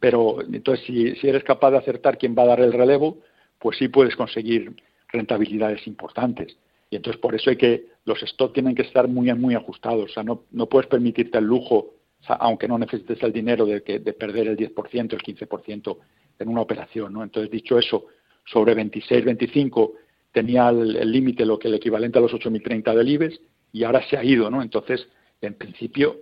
pero 0.00 0.42
entonces 0.42 0.84
si, 0.86 1.14
si 1.16 1.28
eres 1.28 1.44
capaz 1.44 1.70
de 1.70 1.78
acertar 1.78 2.18
quién 2.18 2.34
va 2.36 2.42
a 2.42 2.46
dar 2.46 2.60
el 2.60 2.72
relevo, 2.72 3.18
pues 3.58 3.78
sí 3.78 3.88
puedes 3.88 4.16
conseguir 4.16 4.74
rentabilidades 5.08 5.86
importantes. 5.86 6.56
Y 6.90 6.96
entonces 6.96 7.20
por 7.20 7.34
eso 7.34 7.50
hay 7.50 7.56
que 7.56 7.86
los 8.04 8.20
stocks 8.20 8.54
tienen 8.54 8.74
que 8.74 8.82
estar 8.82 9.06
muy 9.08 9.32
muy 9.34 9.54
ajustados. 9.54 10.10
O 10.10 10.14
sea, 10.14 10.22
no, 10.22 10.44
no 10.50 10.66
puedes 10.66 10.88
permitirte 10.88 11.38
el 11.38 11.44
lujo, 11.44 11.94
aunque 12.26 12.66
no 12.66 12.78
necesites 12.78 13.22
el 13.22 13.32
dinero 13.32 13.64
de, 13.66 13.82
que, 13.82 14.00
de 14.00 14.12
perder 14.12 14.48
el 14.48 14.56
10%, 14.56 15.12
el 15.12 15.22
15% 15.22 15.98
en 16.38 16.48
una 16.48 16.62
operación. 16.62 17.12
¿no? 17.12 17.22
Entonces, 17.22 17.50
dicho 17.50 17.78
eso, 17.78 18.06
sobre 18.52 18.74
26, 18.74 19.24
25 19.24 19.92
tenía 20.32 20.68
el 20.68 21.10
límite, 21.10 21.44
lo 21.44 21.58
que 21.58 21.68
el 21.68 21.74
equivalente 21.74 22.18
a 22.18 22.22
los 22.22 22.32
8.030 22.32 22.94
del 22.94 23.08
IBEX, 23.08 23.40
y 23.72 23.84
ahora 23.84 24.02
se 24.08 24.16
ha 24.16 24.24
ido. 24.24 24.50
¿no? 24.50 24.62
Entonces, 24.62 25.06
en 25.40 25.54
principio, 25.54 26.16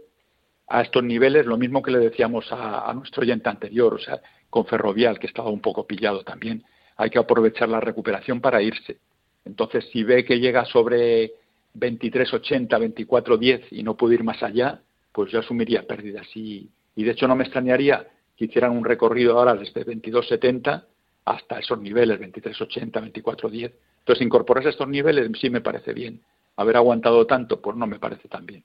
a 0.69 0.83
estos 0.83 1.03
niveles, 1.03 1.47
lo 1.47 1.57
mismo 1.57 1.83
que 1.83 1.91
le 1.91 1.99
decíamos 1.99 2.51
a, 2.53 2.89
a 2.89 2.95
nuestro 2.95 3.23
oyente 3.23 3.49
anterior, 3.49 3.95
o 3.95 3.99
sea, 3.99 4.21
con 4.51 4.67
Ferrovial, 4.67 5.19
que 5.19 5.27
estaba 5.27 5.51
un 5.51 5.61
poco 5.61 5.87
pillado 5.87 6.23
también, 6.23 6.65
hay 6.97 7.11
que 7.11 7.19
aprovechar 7.19 7.69
la 7.69 7.81
recuperación 7.81 8.41
para 8.41 8.63
irse. 8.63 8.99
Entonces, 9.45 9.87
si 9.93 10.03
ve 10.03 10.25
que 10.25 10.41
llega 10.41 10.65
sobre 10.65 11.33
23.80, 11.75 12.69
24.10 12.69 13.67
y 13.71 13.83
no 13.83 13.97
puede 13.97 14.15
ir 14.15 14.25
más 14.25 14.43
allá, 14.43 14.81
pues 15.13 15.31
yo 15.31 15.41
asumiría 15.41 15.87
pérdidas. 15.87 16.27
Y, 16.35 16.71
y 16.95 17.05
de 17.05 17.11
hecho 17.13 17.29
no 17.29 17.37
me 17.37 17.45
extrañaría 17.45 18.07
que 18.37 18.47
hicieran 18.47 18.73
un 18.73 18.85
recorrido 18.85 19.39
ahora 19.39 19.55
desde 19.55 19.85
22.70 19.85 20.85
hasta 21.27 21.59
esos 21.59 21.79
niveles, 21.81 22.21
23.80, 22.21 23.13
24.10. 23.13 23.73
Entonces, 23.99 24.25
incorporarse 24.25 24.69
a 24.69 24.71
estos 24.71 24.89
niveles 24.89 25.29
sí 25.41 25.51
me 25.51 25.61
parece 25.61 25.93
bien. 25.93 26.23
Haber 26.57 26.77
aguantado 26.77 27.27
tanto, 27.27 27.61
pues 27.61 27.77
no 27.77 27.87
me 27.87 27.99
parece 27.99 28.29
tan 28.29 28.47
bien. 28.47 28.65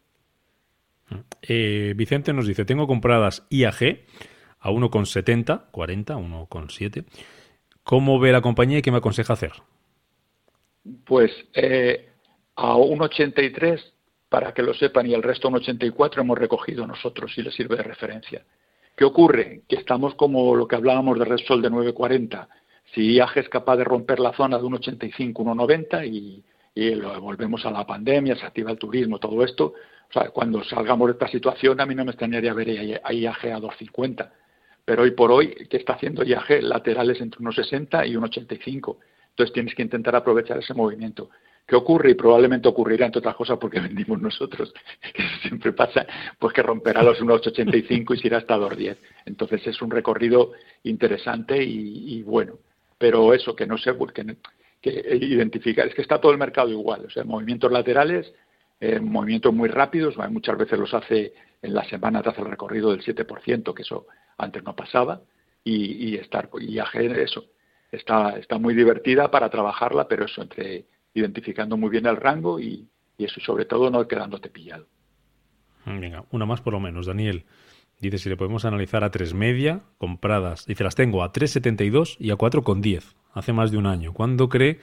Eh, 1.42 1.94
Vicente 1.98 2.32
nos 2.32 2.48
dice, 2.48 2.64
tengo 2.64 2.88
compradas 2.88 3.46
IAG 3.50 4.06
a 4.60 4.70
1,70, 4.70 5.72
40, 5.72 6.16
1,7. 6.16 7.06
¿Cómo 7.84 8.20
ve 8.20 8.32
la 8.32 8.42
compañía 8.42 8.78
y 8.78 8.82
qué 8.84 8.92
me 8.92 9.00
aconseja 9.00 9.34
hacer? 9.34 9.54
Pues 11.06 11.32
eh, 11.56 12.12
a 12.56 12.76
1,83, 12.76 13.82
para 14.30 14.54
que 14.54 14.62
lo 14.62 14.76
sepan, 14.76 15.08
y 15.08 15.16
el 15.16 15.24
resto 15.24 15.48
a 15.48 15.52
1,84 15.52 16.22
hemos 16.22 16.38
recogido 16.38 16.86
nosotros, 16.86 17.34
si 17.34 17.42
les 17.42 17.56
sirve 17.56 17.76
de 17.76 17.84
referencia. 17.84 18.46
¿Qué 18.96 19.06
ocurre? 19.06 19.62
Que 19.68 19.78
estamos 19.78 20.16
como 20.16 20.56
lo 20.56 20.68
que 20.68 20.76
hablábamos 20.76 21.18
de 21.18 21.26
Repsol 21.26 21.62
de 21.62 21.72
9,40. 21.72 22.48
Si 22.94 23.14
IAG 23.14 23.38
es 23.38 23.50
capaz 23.50 23.78
de 23.78 23.84
romper 23.84 24.20
la 24.20 24.34
zona 24.34 24.58
de 24.58 24.64
1,85, 24.64 25.34
1,90 25.34 26.08
y, 26.08 26.44
y 26.76 26.96
lo 26.96 27.20
volvemos 27.22 27.66
a 27.66 27.72
la 27.72 27.86
pandemia, 27.86 28.36
se 28.36 28.46
activa 28.46 28.72
el 28.72 28.78
turismo, 28.78 29.18
todo 29.18 29.44
esto, 29.44 29.74
o 30.10 30.14
sea, 30.14 30.30
cuando 30.30 30.62
salgamos 30.64 31.08
de 31.08 31.14
esta 31.14 31.28
situación, 31.28 31.80
a 31.80 31.86
mí 31.86 31.96
no 31.96 32.04
me 32.04 32.12
extrañaría 32.12 32.54
ver 32.54 33.02
a 33.02 33.14
IAG 33.14 33.46
a 33.46 33.60
2,50. 33.60 34.30
Pero 34.84 35.04
hoy 35.04 35.12
por 35.12 35.32
hoy, 35.32 35.56
¿qué 35.70 35.78
está 35.78 35.94
haciendo 35.94 36.24
IAG? 36.24 36.62
Laterales 36.62 37.22
entre 37.22 37.40
1,60 37.40 38.10
y 38.10 38.16
1,85. 38.16 38.98
Entonces 39.30 39.54
tienes 39.54 39.74
que 39.74 39.84
intentar 39.84 40.16
aprovechar 40.16 40.58
ese 40.58 40.74
movimiento. 40.74 41.30
¿Qué 41.68 41.76
ocurre? 41.76 42.12
Y 42.12 42.16
probablemente 42.16 42.68
ocurrirá, 42.68 43.06
entre 43.06 43.20
otras 43.20 43.36
cosas, 43.36 43.58
porque 43.58 43.80
vendimos 43.82 44.22
nosotros, 44.22 44.74
que 45.14 45.24
siempre 45.42 45.74
pasa, 45.74 46.06
pues 46.38 46.54
que 46.54 46.62
romperá 46.62 47.04
los 47.04 47.22
1,85 47.22 48.16
y 48.16 48.20
se 48.20 48.28
irá 48.28 48.38
hasta 48.40 48.58
2,10. 48.58 48.98
Entonces 49.26 49.66
es 49.66 49.82
un 49.82 49.92
recorrido 49.92 50.52
interesante 50.84 51.62
y, 51.64 52.22
bueno. 52.24 52.56
Pero 52.98 53.34
eso, 53.34 53.56
que 53.56 53.66
no 53.66 53.78
sé, 53.78 53.94
que, 54.14 54.38
que 54.82 55.16
identificar, 55.16 55.88
es 55.88 55.96
que 55.96 56.04
está 56.04 56.22
todo 56.22 56.32
el 56.32 56.38
mercado 56.38 56.70
igual. 56.70 57.06
O 57.06 57.10
sea, 57.10 57.24
movimientos 57.24 57.72
laterales, 57.72 58.32
eh, 58.80 59.00
movimientos 59.00 59.54
muy 59.54 59.70
rápidos, 59.70 60.18
muchas 60.30 60.58
veces 60.58 60.78
los 60.78 60.94
hace 60.94 61.34
en 61.62 61.74
la 61.74 61.84
semana, 61.86 62.22
te 62.22 62.30
hace 62.30 62.42
el 62.42 62.50
recorrido 62.50 62.92
del 62.92 63.04
7%, 63.04 63.74
que 63.74 63.84
eso 63.84 64.08
antes 64.38 64.64
no 64.64 64.76
pasaba, 64.76 65.22
y, 65.64 66.10
y 66.10 66.16
estar, 66.16 66.50
y 66.60 66.80
eso, 66.80 67.46
está, 67.92 68.38
está 68.38 68.58
muy 68.58 68.74
divertida 68.74 69.30
para 69.30 69.50
trabajarla, 69.50 70.08
pero 70.08 70.26
eso, 70.26 70.42
entre 70.42 70.86
identificando 71.14 71.78
muy 71.78 71.90
bien 71.90 72.06
el 72.06 72.18
rango 72.18 72.60
y, 72.60 72.88
y 73.18 73.26
eso, 73.26 73.40
sobre 73.42 73.66
todo 73.66 73.90
no 73.90 74.08
quedándote 74.08 74.50
pillado. 74.50 74.88
Venga, 75.86 76.26
una 76.32 76.46
más 76.46 76.62
por 76.62 76.74
lo 76.74 76.80
menos, 76.80 77.08
Daniel. 77.08 77.46
Dice 78.00 78.18
si 78.18 78.30
le 78.30 78.38
podemos 78.38 78.66
analizar 78.66 79.04
a 79.04 79.12
tres 79.12 79.34
media 79.34 79.82
compradas. 79.98 80.66
Dice, 80.66 80.84
las 80.84 80.96
tengo 80.96 81.24
a 81.24 81.32
3,72 81.32 82.18
y 82.20 82.32
a 82.32 82.36
4,10 82.36 83.14
hace 83.34 83.54
más 83.54 83.72
de 83.72 83.78
un 83.78 83.86
año. 83.86 84.14
¿Cuándo 84.14 84.50
cree 84.50 84.80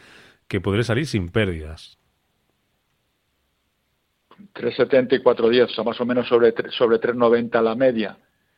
que 0.46 0.60
podré 0.60 0.84
salir 0.84 1.06
sin 1.06 1.28
pérdidas? 1.28 1.98
3,70 4.54 5.20
y 5.20 5.22
4,10, 5.22 5.64
o 5.64 5.68
sea, 5.68 5.84
más 5.84 6.00
o 6.00 6.06
menos 6.06 6.28
sobre, 6.28 6.54
sobre 6.70 7.00
3,90 7.00 7.60
la 7.60 7.74
media. 7.74 8.16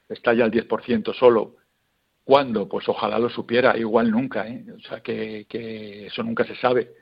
Está 0.08 0.34
ya 0.34 0.44
al 0.44 0.50
10% 0.50 1.14
solo. 1.14 1.56
¿Cuándo? 2.24 2.68
Pues 2.68 2.88
ojalá 2.88 3.18
lo 3.18 3.30
supiera, 3.30 3.76
igual 3.78 4.10
nunca, 4.10 4.46
¿eh? 4.46 4.64
O 4.76 4.80
sea, 4.80 5.00
que, 5.00 5.46
que, 5.48 6.06
eso 6.06 6.22
nunca 6.22 6.44
se 6.44 6.54
sabe. 6.56 6.92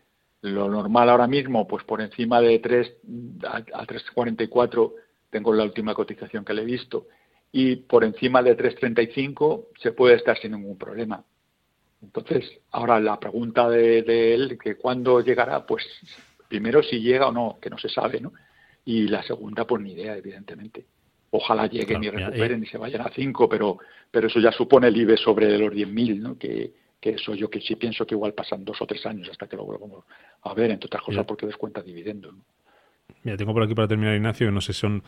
Lo 0.42 0.68
normal 0.68 1.10
ahora 1.10 1.26
mismo, 1.26 1.66
pues 1.66 1.84
por 1.84 2.00
encima 2.00 2.40
de 2.40 2.58
3 2.58 2.96
a, 3.44 3.56
a 3.56 3.86
3,44 3.86 4.92
tengo 5.30 5.52
la 5.52 5.64
última 5.64 5.94
cotización 5.94 6.44
que 6.44 6.54
le 6.54 6.62
he 6.62 6.66
visto. 6.66 7.06
Y 7.50 7.76
por 7.76 8.04
encima 8.04 8.42
de 8.42 8.56
3,35 8.56 9.66
se 9.80 9.92
puede 9.92 10.16
estar 10.16 10.38
sin 10.38 10.52
ningún 10.52 10.78
problema. 10.78 11.24
Entonces, 12.02 12.48
ahora 12.70 13.00
la 13.00 13.18
pregunta 13.18 13.68
de, 13.68 14.02
de 14.02 14.34
él, 14.34 14.58
que 14.62 14.76
cuándo 14.76 15.20
llegará, 15.20 15.66
pues 15.66 15.84
primero 16.48 16.82
si 16.82 17.00
llega 17.00 17.28
o 17.28 17.32
no, 17.32 17.58
que 17.60 17.70
no 17.70 17.78
se 17.78 17.88
sabe, 17.88 18.20
¿no? 18.20 18.32
y 18.88 19.06
la 19.06 19.22
segunda 19.22 19.66
pues 19.66 19.82
ni 19.82 19.92
idea 19.92 20.16
evidentemente 20.16 20.86
ojalá 21.30 21.66
lleguen 21.66 22.02
y 22.02 22.08
recuperen 22.08 22.62
y 22.62 22.66
se 22.66 22.78
vayan 22.78 23.02
a 23.02 23.10
5 23.10 23.46
pero 23.46 23.78
pero 24.10 24.28
eso 24.28 24.40
ya 24.40 24.50
supone 24.50 24.88
el 24.88 24.96
IBE 24.96 25.18
sobre 25.18 25.58
los 25.58 25.74
10.000 25.74 26.18
¿no? 26.20 26.38
que, 26.38 26.72
que 27.00 27.10
eso 27.10 27.34
yo 27.34 27.48
que 27.48 27.60
sí 27.60 27.76
pienso 27.76 28.06
que 28.06 28.14
igual 28.14 28.34
pasan 28.34 28.64
dos 28.64 28.80
o 28.80 28.86
tres 28.86 29.04
años 29.06 29.28
hasta 29.30 29.46
que 29.46 29.56
lo 29.56 29.64
volvamos 29.64 30.04
a 30.42 30.54
ver 30.54 30.70
entre 30.70 30.86
otras 30.86 31.02
cosas 31.02 31.24
porque 31.26 31.46
descuenta 31.46 31.82
dividendos 31.82 32.34
¿no? 32.34 32.44
Mira, 33.22 33.36
tengo 33.36 33.54
por 33.54 33.62
aquí 33.62 33.74
para 33.74 33.88
terminar 33.88 34.14
Ignacio 34.14 34.50
no 34.50 34.60
sé 34.60 34.72
si 34.72 34.80
son 34.80 35.02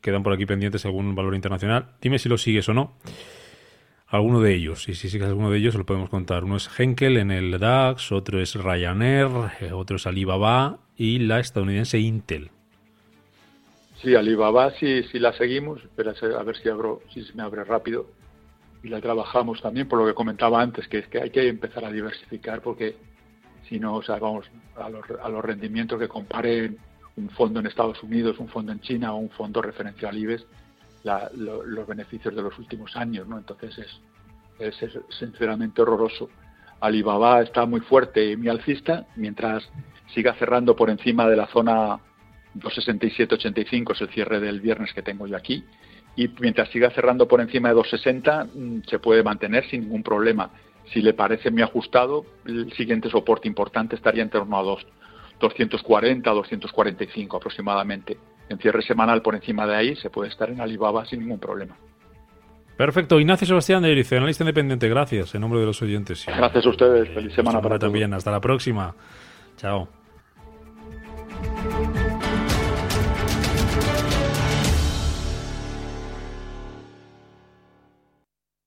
quedan 0.00 0.22
por 0.22 0.32
aquí 0.32 0.46
pendientes 0.46 0.84
algún 0.84 1.14
valor 1.14 1.34
internacional 1.34 1.94
dime 2.00 2.18
si 2.18 2.28
lo 2.28 2.38
sigues 2.38 2.68
o 2.68 2.74
no 2.74 2.96
alguno 4.12 4.40
de 4.40 4.54
ellos. 4.54 4.88
Y 4.88 4.94
si 4.94 5.08
sigues 5.08 5.28
alguno 5.28 5.50
de 5.50 5.58
ellos, 5.58 5.74
lo 5.74 5.86
podemos 5.86 6.10
contar. 6.10 6.44
Uno 6.44 6.56
es 6.56 6.68
Henkel 6.78 7.16
en 7.16 7.30
el 7.30 7.58
DAX, 7.58 8.12
otro 8.12 8.40
es 8.40 8.54
Ryanair, 8.54 9.28
eh, 9.60 9.72
otro 9.72 9.96
es 9.96 10.06
Alibaba 10.06 10.78
y 10.96 11.18
la 11.20 11.40
estadounidense 11.40 11.98
Intel. 11.98 12.50
Sí, 14.02 14.14
Alibaba 14.14 14.72
sí, 14.72 15.02
sí 15.04 15.18
la 15.18 15.32
seguimos, 15.32 15.82
espera 15.82 16.12
a 16.38 16.42
ver 16.42 16.56
si, 16.56 16.68
abro, 16.68 17.00
si 17.12 17.24
se 17.24 17.32
me 17.34 17.42
abre 17.42 17.64
rápido. 17.64 18.06
Y 18.82 18.88
la 18.88 19.00
trabajamos 19.00 19.60
también, 19.62 19.88
por 19.88 19.98
lo 19.98 20.06
que 20.06 20.14
comentaba 20.14 20.60
antes, 20.60 20.88
que 20.88 20.98
es 20.98 21.08
que 21.08 21.22
hay 21.22 21.30
que 21.30 21.48
empezar 21.48 21.84
a 21.84 21.90
diversificar 21.90 22.60
porque 22.60 22.96
si 23.68 23.78
no, 23.78 23.94
o 23.96 24.02
sea, 24.02 24.18
vamos 24.18 24.50
a 24.76 24.88
los, 24.88 25.04
a 25.22 25.28
los 25.28 25.44
rendimientos 25.44 25.98
que 25.98 26.08
comparen 26.08 26.76
un 27.16 27.30
fondo 27.30 27.60
en 27.60 27.66
Estados 27.66 28.02
Unidos, 28.02 28.38
un 28.38 28.48
fondo 28.48 28.72
en 28.72 28.80
China 28.80 29.12
o 29.12 29.16
un 29.16 29.30
fondo 29.30 29.62
referencial 29.62 30.16
IBEX, 30.16 30.44
la, 31.04 31.30
lo, 31.34 31.62
los 31.64 31.86
beneficios 31.86 32.34
de 32.34 32.42
los 32.42 32.58
últimos 32.58 32.96
años, 32.96 33.26
¿no? 33.26 33.38
Entonces 33.38 33.78
es, 33.78 34.00
es, 34.58 34.82
es, 34.82 34.98
sinceramente 35.18 35.82
horroroso. 35.82 36.28
Alibaba 36.80 37.42
está 37.42 37.64
muy 37.66 37.80
fuerte 37.80 38.32
y 38.32 38.36
muy 38.36 38.48
alcista, 38.48 39.06
mientras 39.16 39.68
siga 40.14 40.34
cerrando 40.34 40.74
por 40.74 40.90
encima 40.90 41.28
de 41.28 41.36
la 41.36 41.46
zona 41.46 41.98
267.85 42.56 43.92
es 43.94 44.00
el 44.00 44.08
cierre 44.10 44.40
del 44.40 44.60
viernes 44.60 44.92
que 44.92 45.02
tengo 45.02 45.26
yo 45.26 45.36
aquí. 45.36 45.64
Y 46.16 46.28
mientras 46.40 46.68
siga 46.70 46.90
cerrando 46.90 47.26
por 47.26 47.40
encima 47.40 47.68
de 47.68 47.74
260, 47.74 48.44
mm, 48.44 48.82
se 48.88 48.98
puede 48.98 49.22
mantener 49.22 49.68
sin 49.68 49.82
ningún 49.82 50.02
problema. 50.02 50.50
Si 50.92 51.00
le 51.00 51.14
parece 51.14 51.50
muy 51.50 51.62
ajustado, 51.62 52.24
el 52.44 52.72
siguiente 52.74 53.08
soporte 53.08 53.48
importante 53.48 53.96
estaría 53.96 54.22
en 54.22 54.30
torno 54.30 54.58
a 54.58 54.62
2, 54.62 54.86
240, 55.40 56.30
245 56.30 57.36
aproximadamente. 57.36 58.18
En 58.48 58.58
cierre 58.58 58.82
semanal 58.82 59.22
por 59.22 59.34
encima 59.34 59.66
de 59.66 59.76
ahí 59.76 59.96
se 59.96 60.10
puede 60.10 60.28
estar 60.28 60.50
en 60.50 60.60
Alibaba 60.60 61.06
sin 61.06 61.20
ningún 61.20 61.38
problema. 61.38 61.76
Perfecto. 62.76 63.20
Ignacio 63.20 63.46
Sebastián 63.46 63.82
de 63.82 63.92
Erice, 63.92 64.16
analista 64.16 64.44
independiente. 64.44 64.88
Gracias 64.88 65.34
en 65.34 65.40
nombre 65.40 65.60
de 65.60 65.66
los 65.66 65.80
oyentes. 65.82 66.26
Gracias 66.26 66.66
a 66.66 66.68
ustedes. 66.68 67.08
Feliz 67.14 67.34
semana 67.34 67.60
para 67.60 67.78
también. 67.78 68.12
Hasta 68.12 68.30
la 68.30 68.40
próxima. 68.40 68.94
Chao. 69.56 70.01